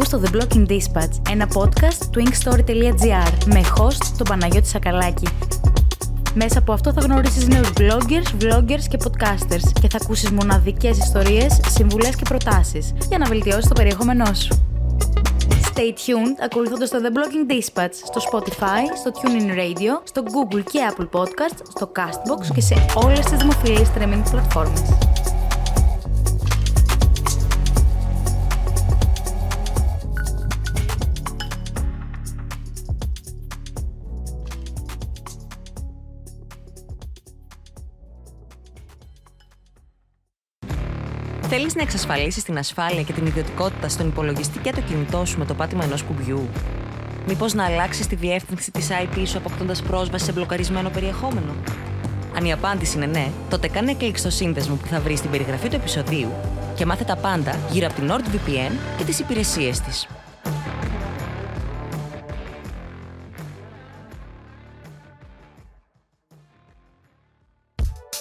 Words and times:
Ακούς 0.00 0.10
το 0.10 0.22
The 0.24 0.36
Blocking 0.36 0.66
Dispatch, 0.70 1.30
ένα 1.30 1.48
podcast 1.54 2.04
του 2.10 2.22
inkstory.gr 2.24 3.44
με 3.46 3.60
host 3.76 4.04
τον 4.16 4.26
Παναγιώτη 4.28 4.68
Σακαλάκη. 4.68 5.28
Μέσα 6.34 6.58
από 6.58 6.72
αυτό 6.72 6.92
θα 6.92 7.00
γνωρίσεις 7.00 7.48
νέους 7.48 7.70
bloggers, 7.78 8.42
vloggers 8.42 8.84
και 8.88 8.98
podcasters 9.04 9.72
και 9.80 9.88
θα 9.88 9.98
ακούσεις 10.02 10.30
μοναδικές 10.30 10.98
ιστορίες, 10.98 11.60
συμβουλές 11.68 12.16
και 12.16 12.22
προτάσεις 12.28 12.94
για 13.08 13.18
να 13.18 13.26
βελτιώσεις 13.26 13.68
το 13.68 13.74
περιεχόμενό 13.74 14.34
σου. 14.34 14.66
Stay 15.48 15.90
tuned 15.90 16.44
ακολουθώντας 16.44 16.90
το 16.90 16.98
The 17.02 17.08
Blogging 17.16 17.52
Dispatch 17.52 17.92
στο 17.92 18.20
Spotify, 18.30 18.82
στο 18.98 19.10
TuneIn 19.14 19.50
Radio, 19.50 20.02
στο 20.04 20.22
Google 20.24 20.62
και 20.70 20.78
Apple 20.90 21.20
Podcasts, 21.20 21.62
στο 21.68 21.92
Castbox 21.96 22.54
και 22.54 22.60
σε 22.60 22.74
όλες 22.94 23.20
τις 23.20 23.38
δημοφιλείς 23.38 23.88
streaming 23.88 24.22
πλατφόρμες. 24.30 25.07
Θέλεις 41.50 41.74
να 41.74 41.82
εξασφαλίσεις 41.82 42.42
την 42.42 42.58
ασφάλεια 42.58 43.02
και 43.02 43.12
την 43.12 43.26
ιδιωτικότητα 43.26 43.88
στον 43.88 44.08
υπολογιστή 44.08 44.58
και 44.58 44.72
το 44.72 44.80
κινητό 44.80 45.24
σου 45.24 45.38
με 45.38 45.44
το 45.44 45.54
πάτημα 45.54 45.84
ενός 45.84 46.02
κουμπιού; 46.02 46.48
Μήπως 47.26 47.54
να 47.54 47.64
αλλάξεις 47.64 48.06
τη 48.06 48.14
διεύθυνση 48.14 48.70
της 48.70 48.88
IP 48.90 49.22
σου 49.26 49.38
αποκτώντας 49.38 49.82
πρόσβαση 49.82 50.24
σε 50.24 50.32
μπλοκαρισμένο 50.32 50.90
περιεχόμενο; 50.90 51.54
Αν 52.36 52.44
η 52.44 52.52
απάντηση 52.52 52.96
είναι 52.96 53.06
ναι, 53.06 53.30
τότε 53.50 53.68
κάνε 53.68 53.94
κλικ 53.94 54.18
στο 54.18 54.30
σύνδεσμο 54.30 54.74
που 54.74 54.86
θα 54.86 55.00
βρεις 55.00 55.18
στην 55.18 55.30
περιγραφή 55.30 55.68
του 55.68 55.76
επεισοδίου 55.76 56.32
και 56.74 56.86
μάθε 56.86 57.04
τα 57.04 57.16
πάντα 57.16 57.58
γύρω 57.70 57.86
από 57.86 57.94
την 57.94 58.10
NordVPN 58.10 58.72
και 58.96 59.04
τις 59.04 59.18
υπηρεσίες 59.18 59.80
της. 59.80 60.06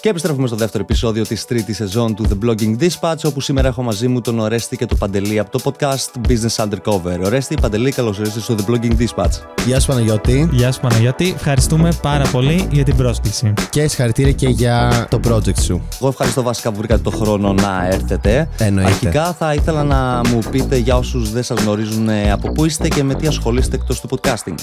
Και 0.01 0.09
επιστρέφουμε 0.09 0.47
στο 0.47 0.55
δεύτερο 0.55 0.83
επεισόδιο 0.83 1.23
της 1.23 1.45
τρίτης 1.45 1.75
σεζόν 1.75 2.15
του 2.15 2.25
The 2.29 2.45
Blogging 2.45 2.77
Dispatch, 2.79 3.23
όπου 3.23 3.41
σήμερα 3.41 3.67
έχω 3.67 3.83
μαζί 3.83 4.07
μου 4.07 4.21
τον 4.21 4.39
Ορέστη 4.39 4.77
και 4.77 4.85
τον 4.85 4.97
Παντελή 4.97 5.39
από 5.39 5.51
το 5.51 5.59
podcast 5.63 6.29
Business 6.29 6.65
Undercover. 6.65 7.23
Ορέστη, 7.23 7.55
Παντελή, 7.61 7.91
καλώς 7.91 8.19
ήρθατε 8.19 8.39
στο 8.39 8.55
The 8.57 8.71
Blogging 8.71 8.91
Dispatch. 8.91 9.31
Γεια 9.65 9.79
σου 9.79 9.87
Παναγιώτη. 9.87 10.49
Γεια 10.51 10.71
σου 10.71 10.79
Παναγιώτη. 10.79 11.33
Ευχαριστούμε 11.35 11.89
πάρα 12.01 12.27
πολύ 12.31 12.67
για 12.71 12.83
την 12.83 12.95
πρόσκληση. 12.95 13.53
Και 13.69 13.87
συγχαρητήρια 13.87 14.31
και 14.31 14.47
για 14.47 15.07
το 15.09 15.19
project 15.27 15.59
σου. 15.61 15.81
Εγώ 15.99 16.07
ευχαριστώ 16.07 16.41
βασικά 16.41 16.71
που 16.71 16.77
βρήκατε 16.77 17.01
το 17.01 17.09
χρόνο 17.09 17.53
να 17.53 17.87
έρθετε. 17.91 18.49
Εννοείται. 18.57 18.89
Αρχικά 18.89 19.33
θα 19.33 19.53
ήθελα 19.53 19.83
να 19.83 20.21
μου 20.29 20.39
πείτε 20.51 20.77
για 20.77 20.97
όσους 20.97 21.31
δεν 21.31 21.43
σας 21.43 21.61
γνωρίζουν 21.61 22.09
ε, 22.09 22.31
από 22.31 22.51
πού 22.51 22.65
είστε 22.65 22.87
και 22.87 23.03
με 23.03 23.15
τι 23.15 23.27
ασχολείστε 23.27 23.75
εκτός 23.75 23.99
του 23.99 24.09
podcasting. 24.09 24.55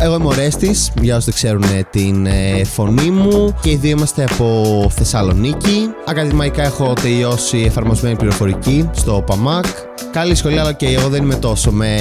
Εγώ 0.00 0.14
είμαι 0.14 0.26
ο 0.26 0.32
Ρέστης, 0.32 0.92
για 1.00 1.16
όσους 1.16 1.24
δεν 1.24 1.34
ξέρουν 1.34 1.62
ε, 1.62 1.86
την 1.90 2.26
ε, 2.26 2.64
φωνή 2.64 3.10
μου 3.10 3.54
και 3.60 3.70
οι 3.70 3.76
δύο 3.76 3.90
είμαστε 3.90 4.24
από 4.30 4.60
Θεσσαλονίκη. 4.90 5.90
Ακαδημαϊκά 6.06 6.62
έχω 6.62 6.92
τελειώσει 7.02 7.58
εφαρμοσμένη 7.58 8.16
πληροφορική 8.16 8.90
στο 8.92 9.22
ΠΑΜΑΚ. 9.26 9.64
Καλή 10.12 10.34
σχολεία, 10.34 10.60
αλλά 10.60 10.72
και 10.72 10.86
εγώ 10.86 11.08
δεν 11.08 11.22
είμαι 11.22 11.34
τόσο 11.34 11.70
με 11.70 11.96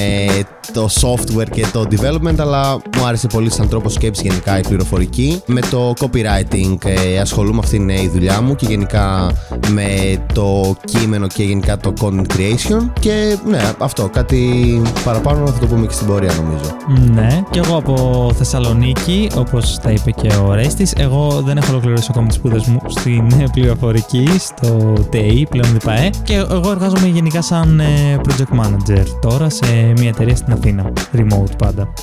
το 0.74 0.90
software 1.02 1.50
και 1.52 1.66
το 1.74 1.86
development, 1.92 2.40
αλλά 2.40 2.72
μου 2.98 3.06
άρεσε 3.06 3.28
πολύ 3.28 3.52
σαν 3.52 3.70
τρόπο 3.70 3.90
σκέψη 3.90 4.22
γενικά 4.24 4.58
η 4.58 4.62
πληροφορική. 4.62 5.42
Με 5.46 5.62
το 5.62 5.94
copywriting 6.00 6.78
ε, 6.86 7.20
ασχολούμαι, 7.20 7.60
αυτή 7.64 7.76
είναι 7.76 8.02
η 8.02 8.10
δουλειά 8.14 8.42
μου 8.42 8.56
και 8.56 8.66
γενικά 8.66 9.32
με 9.72 10.18
το 10.34 10.76
κείμενο 10.86 11.28
και 11.28 11.44
γενικά 11.44 11.78
το 11.78 11.94
content 12.02 12.34
creation. 12.36 12.90
Και 13.00 13.38
ναι, 13.48 13.72
αυτό, 13.78 14.10
κάτι 14.14 14.82
παραπάνω 15.04 15.48
θα 15.48 15.60
το 15.60 15.68
πούμε 15.68 15.86
και 15.86 15.94
στην 15.94 16.08
πορεία 16.08 16.34
νομίζω. 16.34 16.76
Ναι, 17.14 17.44
και 17.50 17.60
εγώ 17.60 17.78
από 17.78 18.32
Θεσσαλονίκη, 18.38 19.30
όπως 19.36 19.80
τα 19.82 19.92
είπε 19.92 20.12
και 20.12 20.34
ο 20.48 20.54
Ρέστης. 20.54 20.94
Εγώ 20.98 21.42
δεν 21.46 21.58
έχω 21.58 21.72
ολοκληρώσει 21.72 22.08
ακόμα 22.10 22.28
τις 22.28 22.36
σπουδές 22.36 22.66
μου 22.66 22.82
στην 22.88 23.52
πληροφορική, 23.52 24.30
στο 24.40 24.94
TAE, 25.14 25.44
πλέον 25.50 25.78
ΔΠΑΕ. 25.80 26.10
Και 26.24 26.34
εγώ 26.34 26.72
εργάζομαι 26.72 27.08
γενικά 27.08 27.42
σαν 27.42 27.82
ε, 27.90 28.18
project 28.24 28.60
manager 28.60 29.06
τώρα 29.22 29.50
σε 29.50 29.94
μια 29.98 30.10
εταιρεία 30.10 30.36
στην 30.36 30.54
Αθήνα. 30.54 30.94
Remote 31.14 31.58
πάντα. 31.58 31.94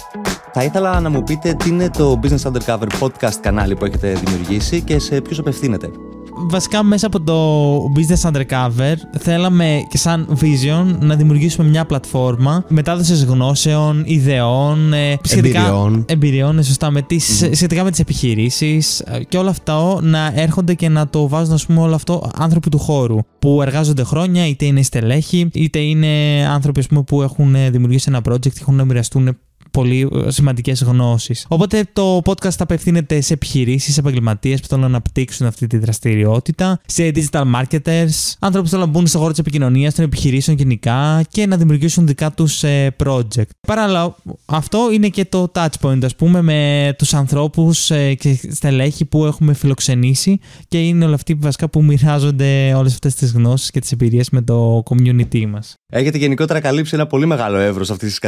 Θα 0.52 0.64
ήθελα 0.64 1.00
να 1.00 1.10
μου 1.10 1.22
πείτε 1.22 1.54
τι 1.54 1.68
είναι 1.68 1.90
το 1.90 2.20
Business 2.22 2.52
Undercover 2.52 2.86
podcast 2.98 3.34
κανάλι 3.40 3.76
που 3.76 3.84
έχετε 3.84 4.12
δημιουργήσει 4.24 4.82
και 4.82 4.98
σε 4.98 5.20
ποιους 5.20 5.38
απευθύνεται. 5.38 5.90
Βασικά 6.38 6.82
μέσα 6.82 7.06
από 7.06 7.20
το 7.20 7.78
Business 7.96 8.30
Undercover 8.30 8.94
θέλαμε 9.18 9.82
και 9.88 9.98
σαν 9.98 10.38
vision 10.40 10.96
να 11.00 11.14
δημιουργήσουμε 11.14 11.68
μια 11.68 11.84
πλατφόρμα 11.84 12.64
μετάδοσης 12.68 13.24
γνώσεων, 13.24 14.02
ιδεών, 14.06 14.92
ε, 14.92 15.18
σχετικά, 15.22 15.58
Εμπειριών. 15.58 16.04
εμπειριών, 16.08 16.58
ε, 16.58 16.62
σωστά, 16.62 16.90
με 16.90 17.02
τις, 17.02 17.48
σχετικά 17.52 17.84
με 17.84 17.90
τις 17.90 17.98
επιχειρήσεις 18.00 19.00
ε, 19.00 19.24
και 19.24 19.38
όλα 19.38 19.50
αυτά 19.50 19.98
να 20.02 20.32
έρχονται 20.34 20.74
και 20.74 20.88
να 20.88 21.08
το 21.08 21.28
βάζουν 21.28 21.54
ας 21.54 21.66
πούμε 21.66 21.80
όλο 21.80 21.94
αυτό 21.94 22.30
άνθρωποι 22.34 22.70
του 22.70 22.78
χώρου 22.78 23.16
που 23.38 23.62
εργάζονται 23.62 24.02
χρόνια, 24.02 24.46
είτε 24.46 24.64
είναι 24.64 24.82
στελέχη, 24.82 25.48
είτε 25.52 25.78
είναι 25.78 26.06
άνθρωποι 26.48 26.80
ας 26.80 26.86
πούμε, 26.86 27.02
που 27.02 27.22
έχουν 27.22 27.54
ε, 27.54 27.70
δημιουργήσει 27.70 28.06
ένα 28.08 28.20
project 28.28 28.40
και 28.40 28.58
έχουν 28.60 28.74
να 28.74 28.84
μοιραστούν 28.84 29.36
πολύ 29.76 30.08
σημαντικές 30.26 30.82
γνώσεις. 30.82 31.46
Οπότε 31.48 31.84
το 31.92 32.20
podcast 32.24 32.56
απευθύνεται 32.58 33.20
σε 33.20 33.32
επιχειρήσεις, 33.32 33.94
σε 33.94 34.00
επαγγελματίες 34.00 34.60
που 34.60 34.66
θέλουν 34.66 34.82
να 34.82 34.88
αναπτύξουν 34.88 35.46
αυτή 35.46 35.66
τη 35.66 35.78
δραστηριότητα, 35.78 36.80
σε 36.86 37.10
digital 37.14 37.42
marketers, 37.54 38.34
άνθρωπου 38.38 38.64
που 38.64 38.68
θέλουν 38.68 38.84
να 38.84 38.86
μπουν 38.86 39.06
στον 39.06 39.20
χώρο 39.20 39.30
της 39.30 39.40
επικοινωνίας, 39.40 39.94
των 39.94 40.04
επιχειρήσεων 40.04 40.56
γενικά 40.56 41.24
και 41.30 41.46
να 41.46 41.56
δημιουργήσουν 41.56 42.06
δικά 42.06 42.32
τους 42.32 42.62
project. 43.04 43.50
Παράλληλα, 43.66 44.16
αυτό 44.44 44.88
είναι 44.92 45.08
και 45.08 45.24
το 45.24 45.52
touch 45.54 45.66
point, 45.80 46.04
ας 46.04 46.16
πούμε, 46.16 46.42
με 46.42 46.94
τους 46.98 47.14
ανθρώπους 47.14 47.86
και 48.18 48.38
στελέχη 48.50 49.04
που 49.04 49.24
έχουμε 49.24 49.54
φιλοξενήσει 49.54 50.38
και 50.68 50.80
είναι 50.86 51.04
όλοι 51.04 51.14
αυτοί 51.14 51.34
βασικά 51.34 51.68
που 51.68 51.84
μοιράζονται 51.84 52.74
όλες 52.74 52.92
αυτές 52.92 53.14
τις 53.14 53.32
γνώσεις 53.32 53.70
και 53.70 53.80
τις 53.80 53.92
εμπειρίες 53.92 54.30
με 54.30 54.42
το 54.42 54.82
community 54.90 55.46
μας. 55.46 55.74
Έχετε 55.92 56.18
γενικότερα 56.18 56.60
καλύψει 56.60 56.94
ένα 56.94 57.06
πολύ 57.06 57.26
μεγάλο 57.26 57.56
εύρος 57.56 57.90
αυτής 57.90 58.08
της 58.08 58.18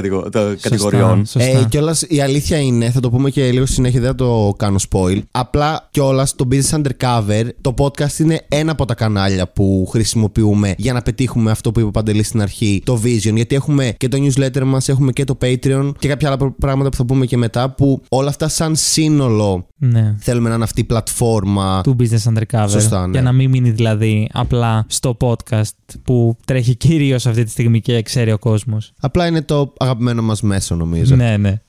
κατηγοριών. 0.61 1.27
Σωστά. 1.27 1.38
Ε, 1.41 1.65
κιόλας 1.69 2.03
η 2.09 2.21
αλήθεια 2.21 2.59
είναι, 2.59 2.91
θα 2.91 3.00
το 3.00 3.10
πούμε 3.10 3.31
και 3.31 3.50
λίγο 3.50 3.65
στη 3.65 3.75
συνέχεια, 3.75 4.00
δεν 4.00 4.09
θα 4.09 4.15
το 4.15 4.54
κάνω 4.56 4.76
spoil. 4.91 5.22
Απλά 5.31 5.88
κιόλας 5.91 6.34
το 6.34 6.49
Business 6.50 6.81
Undercover, 6.81 7.44
το 7.60 7.75
podcast 7.78 8.19
είναι 8.19 8.41
ένα 8.49 8.72
από 8.72 8.84
τα 8.84 8.94
κανάλια 8.94 9.49
που 9.53 9.88
χρησιμοποιούμε 9.91 10.75
για 10.78 10.93
να 10.93 11.03
πετύχουμε 11.03 11.50
αυτό 11.50 11.72
που 11.72 11.78
είπε 11.78 11.88
ο 11.88 11.91
Παντελής 11.91 12.26
στην 12.26 12.43
αρχή, 12.43 12.82
το 12.84 13.00
Vision. 13.04 13.34
Γιατί 13.34 13.54
έχουμε 13.54 13.94
και 13.97 14.09
το 14.09 14.19
newsletter 14.21 14.62
μας, 14.65 14.88
έχουμε 14.88 15.12
και 15.12 15.25
το 15.25 15.38
Patreon 15.43 15.93
και 15.99 16.09
κάποια 16.09 16.28
άλλα 16.28 16.50
πράγματα 16.59 16.88
που 16.91 16.97
θα 16.97 17.04
πούμε 17.04 17.26
και 17.26 17.37
μετά, 17.37 17.70
που 17.70 18.03
όλα 18.09 18.28
αυτά 18.28 18.49
σαν 18.49 18.76
σύνολο 18.76 19.66
Ναι. 19.76 20.15
θέλουμε 20.19 20.49
να 20.49 20.55
είναι 20.55 20.65
αυτή 20.65 20.81
η 20.81 20.84
πλατφόρμα. 20.84 21.81
του 21.82 21.97
Business 22.00 22.32
Undercover. 22.32 22.66
Σωστά, 22.69 23.06
ναι. 23.06 23.12
Για 23.12 23.22
να 23.22 23.32
μην 23.32 23.50
μείνει 23.50 23.70
δηλαδή 23.70 24.28
απλά 24.32 24.84
στο 24.88 25.16
podcast 25.20 25.62
που 26.05 26.37
τρέχει 26.44 26.75
κυρίως 26.75 27.26
αυτή 27.26 27.44
τη 27.44 27.50
στιγμή 27.50 27.81
και 27.81 28.03
ξέρει 28.03 28.32
ο 28.32 28.38
κόσμος. 28.38 28.93
Απλά 29.00 29.26
είναι 29.26 29.43
το 29.43 29.72
αγαπημένο 29.78 30.22
μας 30.22 30.43
μέσο, 30.43 30.75
νομίζω. 30.75 31.15
Ναι, 31.19 31.37
ναι. 31.37 31.61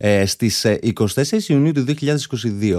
Ε, 0.00 0.26
στις 0.26 0.64
ε, 0.64 0.78
24 0.94 1.42
Ιουνίου 1.46 1.72
του 1.72 1.84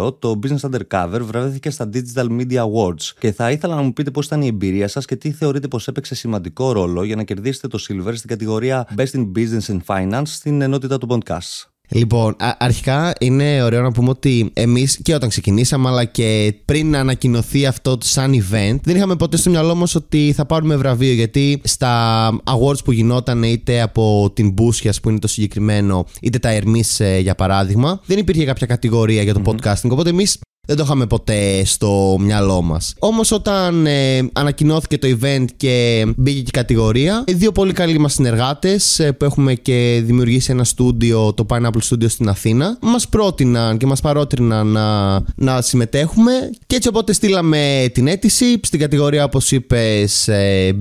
2022 0.06 0.20
το 0.20 0.40
Business 0.44 0.70
Undercover 0.70 1.20
βραβεύτηκε 1.22 1.70
στα 1.70 1.90
Digital 1.94 2.28
Media 2.40 2.58
Awards 2.58 3.04
και 3.20 3.32
θα 3.32 3.52
ήθελα 3.52 3.76
να 3.76 3.82
μου 3.82 3.94
πείτε 3.94 4.12
πώς 4.12 4.26
ήταν 4.26 4.42
η 4.42 4.48
εμπειρία 4.48 4.88
σας 4.88 5.06
και 5.06 5.16
τι 5.16 5.32
θεωρείτε 5.32 5.68
πως 5.68 5.88
έπαιξε 5.88 6.16
σημαντικό 6.16 6.72
ρόλο 6.72 7.04
για 7.04 7.16
να 7.16 7.24
κερδίσετε 7.24 7.68
το 7.68 7.86
Silver 7.90 8.12
στην 8.16 8.30
κατηγορία 8.30 8.88
Best 8.98 9.12
in 9.12 9.32
Business 9.36 9.66
and 9.68 9.80
Finance 9.86 10.22
στην 10.26 10.62
ενότητα 10.62 10.98
του 10.98 11.08
podcast. 11.10 11.69
Λοιπόν, 11.92 12.36
α- 12.40 12.56
αρχικά 12.60 13.14
είναι 13.20 13.64
ωραίο 13.64 13.82
να 13.82 13.92
πούμε 13.92 14.10
ότι 14.10 14.50
εμείς 14.54 15.00
και 15.04 15.14
όταν 15.14 15.30
ξεκινήσαμε, 15.30 15.90
αλλά 15.90 16.06
και 16.06 16.56
πριν 16.66 16.90
να 16.90 17.00
ανακοινωθεί 17.00 17.66
αυτό 17.66 17.98
το 17.98 18.06
σαν 18.06 18.34
event, 18.34 18.80
δεν 18.84 18.96
είχαμε 18.96 19.16
ποτέ 19.16 19.38
στο 19.38 19.50
μυαλό 19.50 19.76
μας 19.76 19.96
ότι 19.96 20.34
θα 20.36 20.46
πάρουμε 20.46 20.76
βραβείο. 20.76 21.14
Γιατί 21.14 21.62
στα 21.64 22.30
awards 22.44 22.84
που 22.84 22.92
γινόταν, 22.92 23.44
είτε 23.44 23.82
από 23.82 24.32
την 24.34 24.52
Μπούσια 24.52 24.94
που 25.02 25.10
είναι 25.10 25.20
το 25.20 25.28
συγκεκριμένο, 25.28 26.06
είτε 26.22 26.40
τα 26.40 26.50
Ερμής 26.50 27.02
για 27.22 27.36
παράδειγμα, 27.36 28.02
δεν 28.06 28.18
υπήρχε 28.18 28.46
κάποια 28.46 28.68
κατηγορία 28.68 29.22
για 29.22 29.34
το 29.34 29.42
podcasting. 29.46 29.90
Οπότε 29.90 30.10
εμείς 30.10 30.40
δεν 30.70 30.78
το 30.78 30.84
είχαμε 30.86 31.06
ποτέ 31.06 31.66
στο 31.66 32.18
μυαλό 32.20 32.62
μας. 32.62 32.94
Όμως, 33.00 33.32
όταν 33.32 33.86
ε, 33.86 34.30
ανακοινώθηκε 34.34 34.98
το 34.98 35.08
event 35.22 35.46
και 35.58 36.06
μπήκε 36.18 36.38
και 36.40 36.46
η 36.48 36.52
κατηγορία, 36.52 37.24
ε, 37.28 37.34
δύο 37.34 37.52
πολύ 37.52 37.74
καλοί 37.74 38.00
μας 38.00 38.14
συνεργάτες 38.14 39.02
που 39.18 39.26
έχουμε 39.26 39.54
και 39.54 40.02
δημιουργήσει 40.06 40.52
ένα 40.52 40.64
στούντιο, 40.64 41.34
το 41.34 41.46
Pineapple 41.50 41.90
Studio 41.90 42.10
στην 42.10 42.30
Αθήνα, 42.30 42.78
μας 42.82 43.08
πρότειναν 43.08 43.78
και 43.78 43.86
μας 43.86 44.02
παρότριναν 44.02 44.68
να, 44.68 45.20
να 45.36 45.62
συμμετέχουμε. 45.62 46.32
Και 46.68 46.76
έτσι 46.76 46.88
οπότε 46.88 47.14
στείλαμε 47.14 47.86
την 47.94 48.08
αίτηση 48.08 48.60
στην 48.64 48.80
κατηγορία, 48.80 49.24
όπως 49.24 49.52
είπες, 49.52 50.30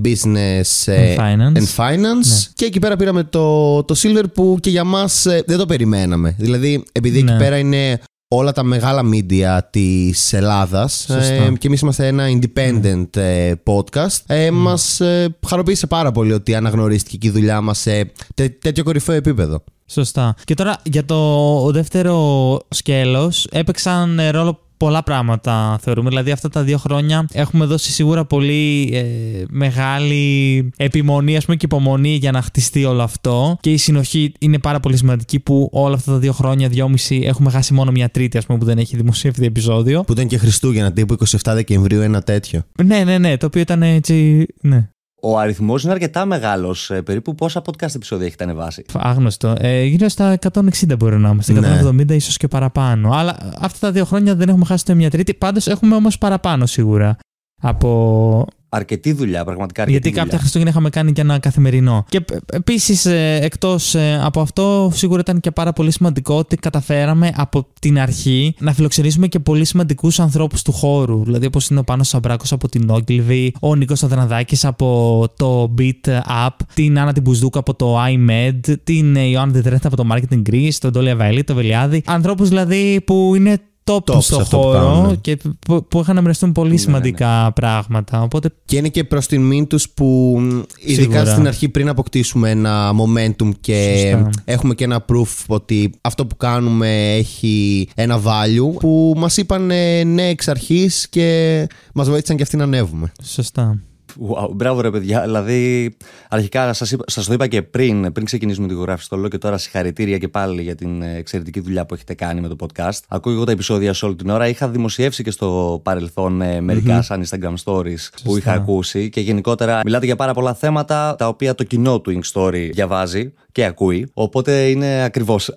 Business 0.04 0.92
ε, 0.92 1.14
And 1.14 1.18
Finance. 1.18 1.56
and 1.58 1.76
finance. 1.76 2.26
Ναι. 2.26 2.38
Και 2.54 2.64
εκεί 2.64 2.78
πέρα 2.78 2.96
πήραμε 2.96 3.22
το, 3.24 3.82
το 3.84 3.94
Silver 4.02 4.24
που 4.34 4.56
και 4.60 4.70
για 4.70 4.84
μας 4.84 5.26
δεν 5.46 5.58
το 5.58 5.66
περιμέναμε. 5.66 6.34
Δηλαδή, 6.38 6.84
επειδή 6.92 7.18
εκεί 7.18 7.32
Ναι. 7.32 7.38
πέρα 7.38 7.58
είναι 7.58 8.00
όλα 8.28 8.52
τα 8.52 8.62
μεγάλα 8.62 9.02
media 9.12 9.58
της 9.70 10.32
Ελλάδας 10.32 10.92
Σωστά. 10.92 11.20
ε, 11.32 11.52
και 11.58 11.66
εμείς 11.66 11.80
είμαστε 11.80 12.06
ένα 12.06 12.24
independent 12.28 13.16
ε, 13.16 13.52
podcast. 13.64 14.18
Ε, 14.26 14.50
Μας 14.50 15.00
ε, 15.00 15.36
χαροποίησε 15.46 15.86
πάρα 15.86 16.12
πολύ 16.12 16.32
ότι 16.32 16.54
αναγνωρίστηκε 16.54 17.16
και 17.16 17.26
η 17.26 17.30
δουλειά 17.30 17.60
μας 17.60 17.78
σε 17.78 18.12
τέ- 18.34 18.60
τέτοιο 18.60 18.84
κορυφαίο 18.84 19.14
επίπεδο. 19.14 19.64
Σωστά. 19.86 20.34
Και 20.44 20.54
τώρα 20.54 20.76
για 20.84 21.04
το 21.04 21.70
δεύτερο 21.70 22.58
σκέλος 22.68 23.46
έπαιξαν 23.50 24.18
ε, 24.18 24.30
ρόλο 24.30 24.60
πολλά 24.78 25.02
πράγματα 25.02 25.78
θεωρούμε. 25.82 26.08
Δηλαδή 26.08 26.30
αυτά 26.30 26.48
τα 26.48 26.62
δύο 26.62 26.78
χρόνια 26.78 27.26
έχουμε 27.32 27.64
δώσει 27.64 27.92
σίγουρα 27.92 28.24
πολύ 28.24 28.90
ε, 28.92 29.44
μεγάλη 29.50 30.70
επιμονή 30.76 31.36
ας 31.36 31.44
πούμε, 31.44 31.56
και 31.56 31.64
υπομονή 31.64 32.14
για 32.14 32.30
να 32.32 32.42
χτιστεί 32.42 32.84
όλο 32.84 33.02
αυτό. 33.02 33.58
Και 33.60 33.72
η 33.72 33.76
συνοχή 33.76 34.32
είναι 34.38 34.58
πάρα 34.58 34.80
πολύ 34.80 34.96
σημαντική 34.96 35.40
που 35.40 35.68
όλα 35.72 35.94
αυτά 35.94 36.12
τα 36.12 36.18
δύο 36.18 36.32
χρόνια, 36.32 36.68
δυόμιση, 36.68 37.22
έχουμε 37.24 37.50
χάσει 37.50 37.74
μόνο 37.74 37.90
μια 37.90 38.08
τρίτη 38.08 38.38
ας 38.38 38.46
πούμε, 38.46 38.58
που 38.58 38.64
δεν 38.64 38.78
έχει 38.78 38.96
δημοσιεύει 38.96 39.44
επεισόδιο. 39.44 40.02
Που 40.02 40.12
ήταν 40.12 40.26
και 40.26 40.38
Χριστούγεννα 40.38 40.92
τύπου 40.92 41.16
27 41.26 41.36
Δεκεμβρίου 41.44 42.00
ένα 42.00 42.22
τέτοιο. 42.22 42.62
Ναι, 42.84 43.04
ναι, 43.04 43.18
ναι, 43.18 43.36
το 43.36 43.46
οποίο 43.46 43.60
ήταν 43.60 43.82
έτσι. 43.82 44.46
Ναι. 44.60 44.88
Ο 45.20 45.38
αριθμός 45.38 45.82
είναι 45.82 45.92
αρκετά 45.92 46.24
μεγάλος. 46.24 46.90
Περίπου 47.04 47.34
πόσα 47.34 47.62
podcast 47.64 47.94
επεισόδια 47.94 48.26
έχετε 48.26 48.44
ανεβάσει; 48.44 48.84
Άγνωστο. 48.92 49.54
Ε, 49.58 49.84
γύρω 49.84 50.08
στα 50.08 50.38
160 50.52 50.96
μπορεί 50.98 51.16
να 51.16 51.28
είμαστε. 51.28 51.52
Ναι. 51.52 51.80
170 51.84 52.10
ίσως 52.10 52.36
και 52.36 52.48
παραπάνω. 52.48 53.10
Αλλά 53.12 53.36
αυτά 53.60 53.86
τα 53.86 53.92
δύο 53.92 54.04
χρόνια 54.04 54.34
δεν 54.34 54.48
έχουμε 54.48 54.64
χάσει 54.64 54.84
ούτε 54.86 54.98
μια 54.98 55.10
τρίτη. 55.10 55.34
Πάντως 55.34 55.66
έχουμε 55.66 55.94
όμως 55.94 56.18
παραπάνω 56.18 56.66
σίγουρα. 56.66 57.16
Από... 57.62 58.46
Αρκετή 58.70 59.12
δουλειά, 59.12 59.44
πραγματικά 59.44 59.82
αρκετή 59.82 59.98
Γιατί 59.98 60.16
κάποια 60.16 60.24
δουλειά. 60.24 60.38
Χριστούγεννα 60.38 60.70
είχαμε 60.70 60.90
κάνει 60.90 61.12
και 61.12 61.20
ένα 61.20 61.38
καθημερινό. 61.38 62.04
Και 62.08 62.24
επίσης, 62.52 63.06
εκτός 63.40 63.96
από 64.22 64.40
αυτό, 64.40 64.90
σίγουρα 64.94 65.20
ήταν 65.20 65.40
και 65.40 65.50
πάρα 65.50 65.72
πολύ 65.72 65.90
σημαντικό 65.90 66.34
ότι 66.34 66.56
καταφέραμε 66.56 67.32
από 67.36 67.66
την 67.80 67.98
αρχή 67.98 68.54
να 68.58 68.72
φιλοξενήσουμε 68.72 69.26
και 69.26 69.38
πολύ 69.38 69.64
σημαντικούς 69.64 70.20
ανθρώπους 70.20 70.62
του 70.62 70.72
χώρου. 70.72 71.24
Δηλαδή, 71.24 71.46
όπως 71.46 71.68
είναι 71.68 71.80
ο 71.80 71.84
Πάνος 71.84 72.08
Σαμπράκος 72.08 72.52
από 72.52 72.68
την 72.68 72.90
Ogilvy, 72.90 73.48
ο 73.60 73.74
Νίκος 73.74 74.02
Αδρανδάκης 74.02 74.64
από 74.64 75.26
το 75.36 75.74
Beat 75.78 76.18
Up, 76.46 76.56
την 76.74 76.98
Άννα 76.98 77.12
την 77.12 77.22
Μπουζδούκα 77.22 77.58
από 77.58 77.74
το 77.74 77.96
iMed, 78.04 78.74
την 78.84 79.14
Ιωάννα 79.14 79.52
Δετρέθα 79.52 79.88
από 79.88 79.96
το 79.96 80.04
Marketing 80.12 80.42
Greece, 80.50 80.74
τον 80.80 80.92
Τόλια 80.92 81.16
Βαέλη, 81.16 81.44
τον 81.44 81.56
Βελιάδη. 81.56 82.02
Ανθρώπους 82.06 82.48
δηλαδή 82.48 83.00
που 83.06 83.32
είναι 83.36 83.58
top, 83.88 83.96
Top 84.04 84.14
σε 84.14 84.20
στο 84.20 84.36
αυτό 84.40 84.56
που 84.56 84.62
χώρο 84.62 84.78
κάνουν. 84.78 85.20
και 85.20 85.36
που, 85.66 85.86
που 85.88 86.00
είχαν 86.00 86.14
να 86.14 86.20
μοιραστούν 86.20 86.52
πολύ 86.52 86.70
Ναι, 86.70 86.76
σημαντικά 86.76 87.52
πράγματα. 87.52 88.22
Οπότε 88.22 88.50
Και 88.64 88.76
είναι 88.76 88.88
και 88.88 89.04
προς 89.04 89.26
τιμήν 89.26 89.66
τους 89.66 89.88
που, 89.90 90.36
μ, 90.40 90.46
ειδικά 90.78 91.02
Σίγουρα. 91.12 91.32
στην 91.32 91.46
αρχή, 91.46 91.68
πριν 91.68 91.88
αποκτήσουμε 91.88 92.50
ένα 92.50 92.90
momentum 92.92 93.50
και 93.60 93.98
Σωστά. 94.12 94.30
έχουμε 94.44 94.74
και 94.74 94.84
ένα 94.84 95.04
proof 95.12 95.44
ότι 95.46 95.90
αυτό 96.00 96.26
που 96.26 96.36
κάνουμε 96.36 97.14
έχει 97.14 97.88
ένα 97.94 98.20
value, 98.24 98.78
που 98.80 99.14
μας 99.16 99.36
είπαν 99.36 99.70
ε, 99.70 100.04
ναι 100.04 100.28
εξ 100.28 100.48
αρχής 100.48 101.08
και 101.08 101.66
μας 101.94 102.08
βοήθησαν 102.08 102.36
και 102.36 102.42
αυτοί 102.42 102.56
να 102.56 102.64
ανέβουμε. 102.64 103.12
σωστά. 103.22 103.78
Wow, 104.20 104.50
μπράβο 104.54 104.80
ρε 104.80 104.90
παιδιά. 104.90 105.20
Δηλαδή, 105.20 105.96
αρχικά 106.28 106.72
σας, 106.72 106.90
είπα, 106.90 107.04
σας 107.06 107.26
το 107.26 107.32
είπα 107.32 107.46
και 107.46 107.62
πριν, 107.62 108.12
πριν 108.12 108.26
ξεκινήσουμε 108.26 108.68
τη 108.68 108.74
γραφή, 108.74 109.06
το 109.08 109.16
λέω 109.16 109.28
και 109.28 109.38
τώρα 109.38 109.58
συγχαρητήρια 109.58 110.18
και 110.18 110.28
πάλι 110.28 110.62
για 110.62 110.74
την 110.74 111.02
ε, 111.02 111.16
εξαιρετική 111.16 111.60
δουλειά 111.60 111.86
που 111.86 111.94
έχετε 111.94 112.14
κάνει 112.14 112.40
με 112.40 112.48
το 112.48 112.56
podcast. 112.60 112.98
Ακούω 113.08 113.32
εγώ 113.32 113.44
τα 113.44 113.52
επεισόδια 113.52 113.92
σε 113.92 114.04
όλη 114.04 114.16
την 114.16 114.30
ώρα. 114.30 114.48
Είχα 114.48 114.68
δημοσιεύσει 114.68 115.22
και 115.22 115.30
στο 115.30 115.80
παρελθόν 115.84 116.42
ε, 116.42 116.60
μερικα 116.60 117.02
σαν 117.02 117.24
Instagram 117.28 117.54
stories 117.64 118.08
που 118.24 118.36
είχα 118.36 118.52
ακούσει 118.52 119.08
και 119.08 119.20
γενικότερα 119.20 119.80
μιλάτε 119.84 120.06
για 120.06 120.16
πάρα 120.16 120.34
πολλά 120.34 120.54
θέματα 120.54 121.14
τα 121.18 121.28
οποία 121.28 121.54
το 121.54 121.64
κοινό 121.64 122.00
του 122.00 122.20
Ink 122.20 122.32
Story 122.32 122.68
διαβάζει 122.72 123.32
και 123.52 123.64
ακούει. 123.64 124.10
Οπότε 124.14 124.68
είναι 124.68 125.02
ακριβώς. 125.04 125.52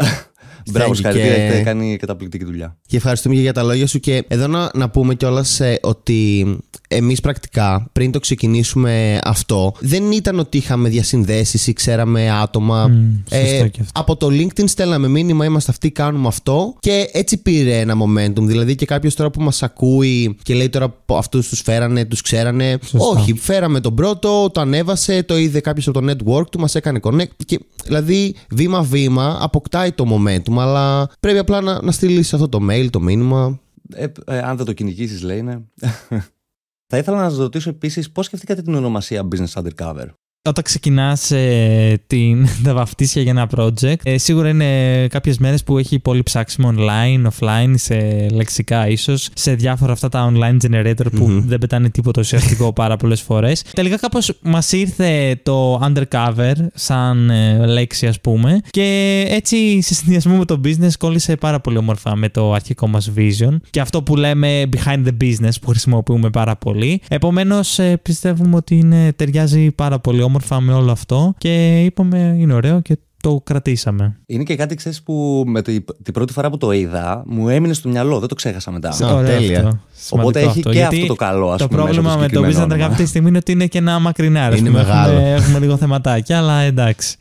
Μπράβο, 0.71 0.91
you 0.91 0.95
συγχαρητήρια. 0.95 1.35
και- 1.35 1.41
Έχετε 1.43 1.61
κάνει 1.63 1.97
καταπληκτική 1.97 2.45
δουλειά. 2.45 2.77
Και 2.87 2.97
ευχαριστούμε 2.97 3.35
και 3.35 3.41
για 3.41 3.53
τα 3.53 3.63
λόγια 3.63 3.87
σου. 3.87 3.99
Και 3.99 4.23
εδώ 4.27 4.47
να, 4.47 4.69
να 4.73 4.89
πούμε 4.89 5.15
κιόλας 5.15 5.61
ότι 5.81 6.45
εμείς 6.87 7.19
πρακτικά 7.19 7.89
πριν 7.91 8.11
το 8.11 8.19
ξεκινήσουμε 8.19 9.19
αυτό, 9.23 9.73
δεν 9.79 10.11
ήταν 10.11 10.39
ότι 10.39 10.57
είχαμε 10.57 10.89
διασυνδέσεις 10.89 11.67
ή 11.67 11.73
ξέραμε 11.73 12.31
άτομα. 12.31 12.87
Ε, 13.29 13.39
Μμ, 13.39 13.47
σωστό 13.49 13.67
και 13.67 13.79
αυτό. 13.81 13.99
από 14.01 14.15
το 14.15 14.27
LinkedIn 14.27 14.63
στέλναμε 14.65 15.07
μήνυμα, 15.07 15.45
είμαστε 15.45 15.71
αυτοί, 15.71 15.91
κάνουμε 15.91 16.27
αυτό. 16.27 16.75
Και 16.79 17.09
έτσι 17.11 17.37
πήρε 17.37 17.79
ένα 17.79 17.93
momentum. 17.95 18.41
Δηλαδή 18.41 18.75
και 18.75 18.85
κάποιος 18.85 19.15
τώρα 19.15 19.29
που 19.29 19.41
μας 19.41 19.63
ακούει 19.63 20.35
και 20.43 20.53
λέει 20.53 20.69
τώρα 20.69 20.95
αυτούς 21.07 21.49
τους 21.49 21.61
φέρανε, 21.61 22.05
τους 22.05 22.21
ξέρανε. 22.21 22.77
Σωστά. 22.85 23.07
Όχι, 23.19 23.33
φέραμε 23.33 23.79
τον 23.79 23.95
πρώτο, 23.95 24.49
το 24.53 24.61
ανέβασε, 24.61 25.23
το 25.23 25.37
είδε 25.37 25.59
κάποιος 25.59 25.87
από 25.87 26.01
το 26.01 26.11
network 26.11 26.45
του, 26.51 26.59
μας 26.59 26.75
έκανε 26.75 26.99
connect. 27.03 27.35
Και, 27.45 27.59
δηλαδή 27.85 28.35
βήμα-βήμα 28.49 29.37
αποκτάει 29.41 29.91
το 29.91 30.05
momentum, 30.09 30.50
αλλά 30.59 31.09
πρέπει 31.19 31.37
απλά 31.37 31.61
να, 31.61 31.81
να 31.81 31.91
στείλεις 31.91 32.33
αυτό 32.33 32.49
το 32.49 32.59
mail, 32.69 32.87
το 32.89 32.99
μήνυμα. 33.01 33.59
Ε, 33.93 34.07
ε, 34.25 34.39
αν 34.39 34.57
δεν 34.57 34.65
το 34.65 34.73
κυνηγήσεις, 34.73 35.21
λέει, 35.21 35.41
ναι. 35.41 35.59
Θα 36.93 36.97
ήθελα 36.97 37.21
να 37.21 37.29
σας 37.29 37.37
ρωτήσω 37.37 37.69
επίσης 37.69 38.11
πώς 38.11 38.25
σκεφτήκατε 38.25 38.61
την 38.61 38.75
ονομασία 38.75 39.27
Business 39.31 39.63
Undercover; 39.63 40.07
Όταν 40.49 40.63
ξεκινάς 40.63 41.31
την, 42.07 42.47
τα 42.63 42.73
βαφτίσια 42.73 43.21
για 43.21 43.31
ένα 43.31 43.49
project, 43.55 43.95
ε, 44.03 44.17
σίγουρα 44.17 44.49
είναι 44.49 45.07
κάποιες 45.07 45.37
μέρες 45.37 45.63
που 45.63 45.77
έχει 45.77 45.99
πολύ 45.99 46.23
ψάξιμο 46.23 46.73
online, 46.77 47.27
offline, 47.29 47.73
σε 47.75 48.27
λεξικά 48.31 48.87
ίσως, 48.87 49.29
σε 49.33 49.53
διάφορα 49.55 49.91
αυτά 49.91 50.09
τα 50.09 50.31
online 50.33 50.57
generator 50.67 51.05
που 51.15 51.27
Μμμ. 51.27 51.47
δεν 51.47 51.59
πετάνε 51.59 51.89
τίποτα 51.89 52.21
ουσιαστικό 52.21 52.73
πάρα 52.81 52.97
πολλές 52.97 53.21
φορές. 53.21 53.63
Τελικά 53.73 53.97
κάπως 53.97 54.37
μας 54.41 54.71
ήρθε 54.71 55.39
το 55.43 55.79
undercover 55.83 56.53
σαν 56.73 57.29
ε, 57.29 57.65
λέξη, 57.65 58.07
ας 58.07 58.21
πούμε, 58.21 58.59
και 58.69 59.25
έτσι 59.29 59.81
σε 59.81 59.93
συνδυασμό 59.93 60.37
με 60.37 60.45
το 60.45 60.61
business 60.63 60.91
κόλλησε 60.99 61.35
πάρα 61.35 61.59
πολύ 61.59 61.77
όμορφα 61.77 62.15
με 62.15 62.29
το 62.29 62.53
αρχικό 62.53 62.87
μας 62.87 63.11
vision 63.17 63.57
και 63.69 63.79
αυτό 63.79 64.03
που 64.03 64.15
λέμε 64.15 64.63
behind 64.75 65.05
the 65.05 65.23
business 65.23 65.53
που 65.61 65.67
χρησιμοποιούμε 65.69 66.29
πάρα 66.29 66.55
πολύ. 66.55 67.01
Επομένως, 67.09 67.79
πιστεύουμε 68.01 68.55
ότι 68.55 68.75
είναι, 68.75 69.13
ταιριάζει 69.15 69.71
πάρα 69.71 69.99
πολύ 69.99 70.21
όμορφα 70.31 70.61
με 70.61 70.73
όλο 70.73 70.91
αυτό 70.91 71.33
και 71.37 71.83
είπαμε 71.83 72.35
είναι 72.37 72.53
ωραίο 72.53 72.79
και 72.81 72.97
το 73.21 73.41
κρατήσαμε. 73.43 74.19
Είναι 74.25 74.43
και 74.43 74.55
κάτι, 74.55 74.75
ξέρεις, 74.75 75.03
που 75.03 75.43
με 75.47 75.61
την, 75.61 75.85
την 76.03 76.13
πρώτη 76.13 76.33
φορά 76.33 76.49
που 76.49 76.57
το 76.57 76.71
είδα 76.71 77.23
μου 77.25 77.49
έμεινε 77.49 77.73
στο 77.73 77.89
μυαλό, 77.89 78.19
δεν 78.19 78.27
το 78.27 78.35
ξέχασα 78.35 78.71
μετά. 78.71 78.89
Α, 78.89 79.13
Ωραίο 79.13 79.25
τέλεια. 79.37 79.57
αυτό. 79.57 79.79
Οπότε 80.09 80.39
Σημαντικό 80.39 80.49
έχει 80.49 80.61
και 80.61 80.69
Γιατί 80.77 80.95
αυτό 80.95 81.07
το 81.07 81.15
καλό, 81.15 81.49
ας 81.49 81.57
Το 81.61 81.67
πούμε, 81.67 81.81
μέσα 81.81 81.91
πρόβλημα 81.91 82.11
από 82.13 82.21
με 82.21 82.27
το 82.27 82.33
συγκεκριμένο 82.33 82.65
business 82.65 82.71
όνομα. 82.75 82.85
αυτή 82.89 83.03
τη 83.03 83.09
στιγμή 83.09 83.29
είναι 83.29 83.37
ότι 83.37 83.51
είναι 83.51 83.65
και 83.65 83.77
ένα 83.77 83.99
μακρινάρι. 83.99 84.57
Είναι 84.57 84.69
ας 84.69 84.73
πούμε. 84.75 84.83
μεγάλο. 84.87 85.13
Έχουμε, 85.17 85.33
έχουμε 85.33 85.59
λίγο 85.59 85.77
θεματάκια, 85.77 86.37
αλλά 86.37 86.59
εντάξει. 86.59 87.15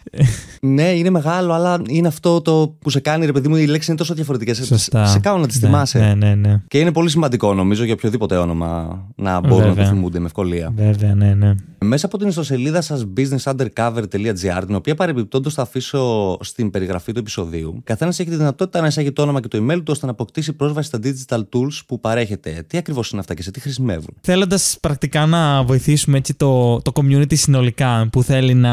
Ναι, 0.63 0.83
είναι 0.91 1.11
μεγάλο, 1.11 1.53
αλλά 1.53 1.83
είναι 1.89 2.09
αυτό 2.09 2.41
το 2.41 2.75
που 2.79 2.91
σε 2.91 3.01
κάνει, 3.01 3.27
ρε 3.27 3.33
παιδί 3.33 3.49
μου, 3.49 3.57
οι 3.57 3.67
λέξεις 3.67 3.89
είναι 3.89 3.97
τόσο 3.97 4.15
διαφορετικές. 4.15 4.67
Σωστά. 4.67 5.07
Σε 5.07 5.19
κάνουν 5.19 5.41
να 5.41 5.47
τις 5.47 5.61
Ναι, 5.61 5.67
θυμάσαι. 5.69 5.99
Ναι, 5.99 6.15
ναι, 6.15 6.35
ναι. 6.35 6.61
Και 6.69 6.79
είναι 6.79 6.93
πολύ 6.93 7.11
σημαντικό, 7.11 7.55
νομίζω, 7.55 7.85
για 7.85 7.93
οποιοδήποτε 7.95 8.37
όνομα 8.37 8.99
να 9.17 9.41
μπορούν 9.41 9.59
να 9.59 9.65
Βέβαια. 9.67 9.85
το 9.85 9.91
θυμούνται 9.91 10.19
με 10.19 10.27
ευκολία. 10.27 10.73
Βέβαια, 10.77 11.15
ναι, 11.15 11.35
ναι. 11.35 11.55
Μέσα 11.85 12.07
από 12.07 12.19
την 12.19 12.29
ιστοσελίδα 12.29 12.81
σας 12.81 13.05
businessundercover.gr, 13.17 14.63
την 14.67 14.75
οποία 14.75 14.95
παρεμπιπτόντως 14.95 15.55
θα 15.55 15.63
αφήσω 15.63 16.37
στην 16.41 16.71
περιγραφή 16.71 17.13
του 17.13 17.19
επεισοδίου, 17.19 17.81
καθένας 17.85 18.19
έχει 18.21 18.31
τη 18.31 18.37
δυνατότητα 18.37 18.81
να 18.81 18.87
εισάγει 18.87 19.13
το 19.13 19.23
όνομα 19.23 19.41
και 19.41 19.49
το 19.49 19.59
email 19.59 19.77
του 19.77 19.83
ώστε 19.87 20.07
να 20.07 20.13
αποκτήσει 20.13 20.53
πρόσβαση 20.53 20.89
στα 20.89 20.99
digital 21.03 21.39
tools 21.39 21.81
που 21.87 22.01
παρέχετε. 22.01 22.65
Τι 22.71 22.79
ακριβώς 22.79 23.11
είναι 23.11 23.21
αυτά 23.21 23.35
και 23.35 23.43
σε 23.43 23.51
τι 23.51 23.61
χρησιμεύουν. 23.61 24.15
Θέλοντας 24.21 24.79
πρακτικά 24.81 25.27
να 25.27 25.63
βοηθήσουμε 25.63 26.19
έτσι 26.19 26.35
το, 26.35 26.81
το 26.81 26.93
community 26.95 27.37
συνολικά 27.37 28.09
που 28.13 28.23
θέλει 28.23 28.55
να 28.55 28.71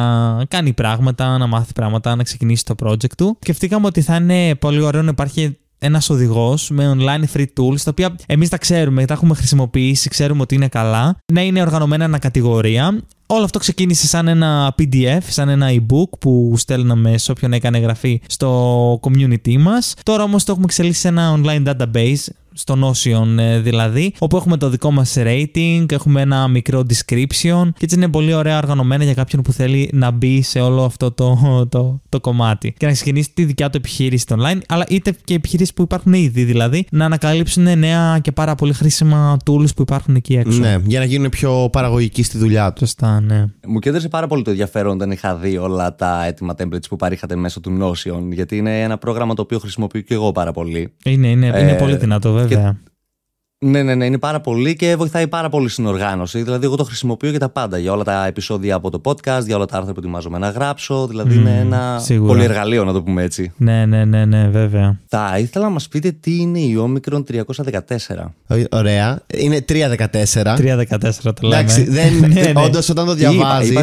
κάνει 0.48 0.74
πράγματα, 0.74 1.38
να 1.38 1.48
μάθει 1.48 1.74
πράγματα, 1.74 2.16
να 2.16 2.24
ξεκινήσει 2.24 2.66
το 2.66 2.75
project 2.84 3.16
του, 3.18 3.38
σκεφτήκαμε 3.42 3.86
ότι 3.86 4.01
θα 4.01 4.16
είναι 4.16 4.56
πολύ 4.56 4.82
ωραίο 4.82 5.01
να 5.01 5.10
υπάρχει 5.10 5.58
ένας 5.80 6.10
οδηγός 6.10 6.70
με 6.70 6.96
online 6.98 7.38
free 7.38 7.46
tools, 7.60 7.80
τα 7.84 7.89
οποία 7.89 8.16
εμείς 8.25 8.50
τα 8.50 8.58
ξέρουμε, 8.58 9.06
τα 9.06 9.13
έχουμε 9.13 9.36
χρησιμοποιήσει, 9.36 10.10
ξέρουμε 10.10 10.42
ότι 10.42 10.56
είναι 10.56 10.68
καλά, 10.68 11.18
να 11.34 11.42
είναι 11.42 11.62
οργανωμένα 11.62 12.06
ανά 12.06 12.20
κατηγορία. 12.20 13.01
Όλο 13.25 13.44
αυτό 13.44 13.60
ξεκίνησε 13.60 14.08
σαν 14.08 14.27
ένα 14.27 14.75
PDF, 14.80 15.22
σαν 15.27 15.50
ένα 15.50 15.68
e-book 15.72 16.20
που 16.20 16.54
στέλναμε 16.58 17.18
σε 17.18 17.32
όποιον 17.32 17.54
έκανε 17.54 17.77
εγγραφή 17.77 18.22
στο 18.27 19.00
community 19.01 19.58
μας. 19.58 19.94
Τώρα 20.04 20.24
όμως 20.24 20.44
το 20.44 20.51
έχουμε 20.51 20.66
εξελίξει 20.68 21.00
σε 21.00 21.08
ένα 21.08 21.39
online 21.39 21.66
database 21.66 22.25
στο 22.57 22.75
Notion 22.81 23.37
ε, 23.37 23.59
δηλαδή, 23.59 24.13
όπου 24.19 24.37
έχουμε 24.37 24.57
το 24.57 24.69
δικό 24.69 24.91
μας 24.91 25.15
rating, 25.17 25.85
έχουμε 25.91 26.21
ένα 26.21 26.47
μικρό 26.47 26.83
description 26.89 27.63
και 27.73 27.83
έτσι 27.83 27.95
είναι 27.95 28.07
πολύ 28.07 28.33
ωραία 28.33 28.57
οργανωμένα 28.57 29.03
για 29.03 29.13
κάποιον 29.13 29.41
που 29.41 29.51
θέλει 29.51 29.89
να 29.93 30.11
μπει 30.11 30.41
σε 30.41 30.59
όλο 30.59 30.83
αυτό 30.83 31.11
το, 31.11 31.37
το, 31.69 32.01
το 32.09 32.19
κομμάτι 32.19 32.73
και 32.77 32.85
να 32.85 32.91
ξεκινήσει 32.91 33.29
τη 33.33 33.43
δικιά 33.45 33.69
του 33.69 33.77
επιχείρηση 33.77 34.21
στο 34.23 34.35
online, 34.39 34.57
αλλά 34.67 34.85
είτε 34.89 35.15
και 35.23 35.33
επιχειρήσεις 35.33 35.73
που 35.73 35.81
υπάρχουν 35.81 36.13
ήδη, 36.13 36.43
δηλαδή 36.43 36.85
να 36.91 37.05
ανακαλύψουν 37.05 37.79
νέα 37.79 38.19
και 38.21 38.31
πάρα 38.31 38.55
πολύ 38.55 38.73
χρήσιμα 38.73 39.37
tools 39.45 39.75
που 39.75 39.81
υπάρχουν 39.81 40.15
εκεί 40.15 40.35
έξω. 40.35 40.59
Ναι, 40.59 40.77
για 40.85 40.99
να 40.99 41.05
γίνουν 41.05 41.29
πιο 41.29 41.69
παραγωγικοί 41.71 42.23
στη 42.23 42.37
δουλειά 42.37 42.73
τους. 42.73 42.85
Σωστά, 42.87 43.21
ναι. 43.21 43.45
Μου 43.67 43.79
κέντρισε 43.79 44.07
πάρα 44.07 44.27
πολύ 44.27 44.43
το 44.43 44.49
ενδιαφέρον 44.49 44.93
όταν 44.93 45.11
είχα 45.11 45.35
δει 45.35 45.57
όλα 45.57 45.95
τα 45.95 46.25
έτοιμα 46.25 46.55
templates 46.57 46.87
που 46.89 46.95
παρήχατε 46.95 47.35
μέσω 47.35 47.59
του 47.59 47.77
Notion, 47.81 48.21
γιατί 48.31 48.57
είναι 48.57 48.81
ένα 48.81 48.97
πρόγραμμα 48.97 49.33
το 49.33 49.41
οποίο 49.41 49.59
χρησιμοποιώ 49.59 50.01
και 50.01 50.13
εγώ 50.13 50.31
πάρα 50.31 50.51
πολύ. 50.51 50.93
Είναι, 51.05 51.27
είναι, 51.27 51.45
είναι 51.45 51.71
Ε, 51.71 51.73
πολύ 51.73 51.95
δυνατό, 51.95 52.31
βέβαια. 52.31 52.47
Ναι, 53.60 53.84
ναι, 53.84 53.96
ναι, 53.96 54.06
είναι 54.06 54.18
πάρα 54.18 54.42
πολύ 54.42 54.75
και 54.75 54.96
βοηθάει 54.96 55.27
πάρα 55.27 55.50
πολύ 55.50 55.70
στην 55.70 55.86
οργάνωση. 55.86 56.42
Δηλαδή, 56.42 56.66
εγώ 56.66 56.75
το 56.75 56.84
χρησιμοποιώ 56.84 57.30
για 57.30 57.39
τα 57.39 57.50
πάντα. 57.50 57.77
Για 57.77 57.92
όλα 57.92 58.04
τα 58.04 58.25
επεισόδια 58.25 58.75
από 58.75 58.89
το 58.89 59.01
podcast, 59.04 59.42
για 59.46 59.56
όλα 59.56 59.66
τα 59.66 59.77
άρθρα 59.77 59.94
που 59.94 60.00
ετοιμάζομαι 60.00 60.38
να 60.38 60.50
γράψω. 60.50 61.08
Δηλαδή, 61.08 61.34
Μμμ, 61.36 61.39
είναι 61.39 61.58
ένα 61.60 62.00
σίγουρα. 62.04 62.27
πολύ 62.32 62.44
εργαλείο, 62.44 62.84
να 62.84 62.94
το 62.94 63.04
πούμε 63.04 63.24
έτσι. 63.24 63.51
Ναι, 63.58 63.86
ναι, 63.86 64.06
ναι, 64.06 64.25
ναι, 64.25 64.48
βέβαια. 64.48 65.00
Θα 65.08 65.39
ήθελα 65.39 65.66
να 65.66 65.72
μας 65.72 65.88
πείτε 65.88 66.12
τι 66.12 66.38
είναι 66.38 66.60
η 66.60 66.75
Omicron 66.80 67.24
314. 67.24 68.34
Ω- 68.50 68.56
Ωραία. 68.77 69.20
Είναι 69.34 69.66
3-14. 69.70 70.56
3-14 70.58 71.34
το 71.34 71.34
λέμε. 71.42 71.56
Εντάξει, 71.62 71.84
δεν. 71.84 72.13
ναι, 72.34 72.42
ναι. 72.42 72.62
Όντως, 72.63 72.89
όταν 72.89 73.06
το 73.06 73.16
Τι 73.16 73.22
είπα, 73.22 73.60
διαβάζει. 73.60 73.74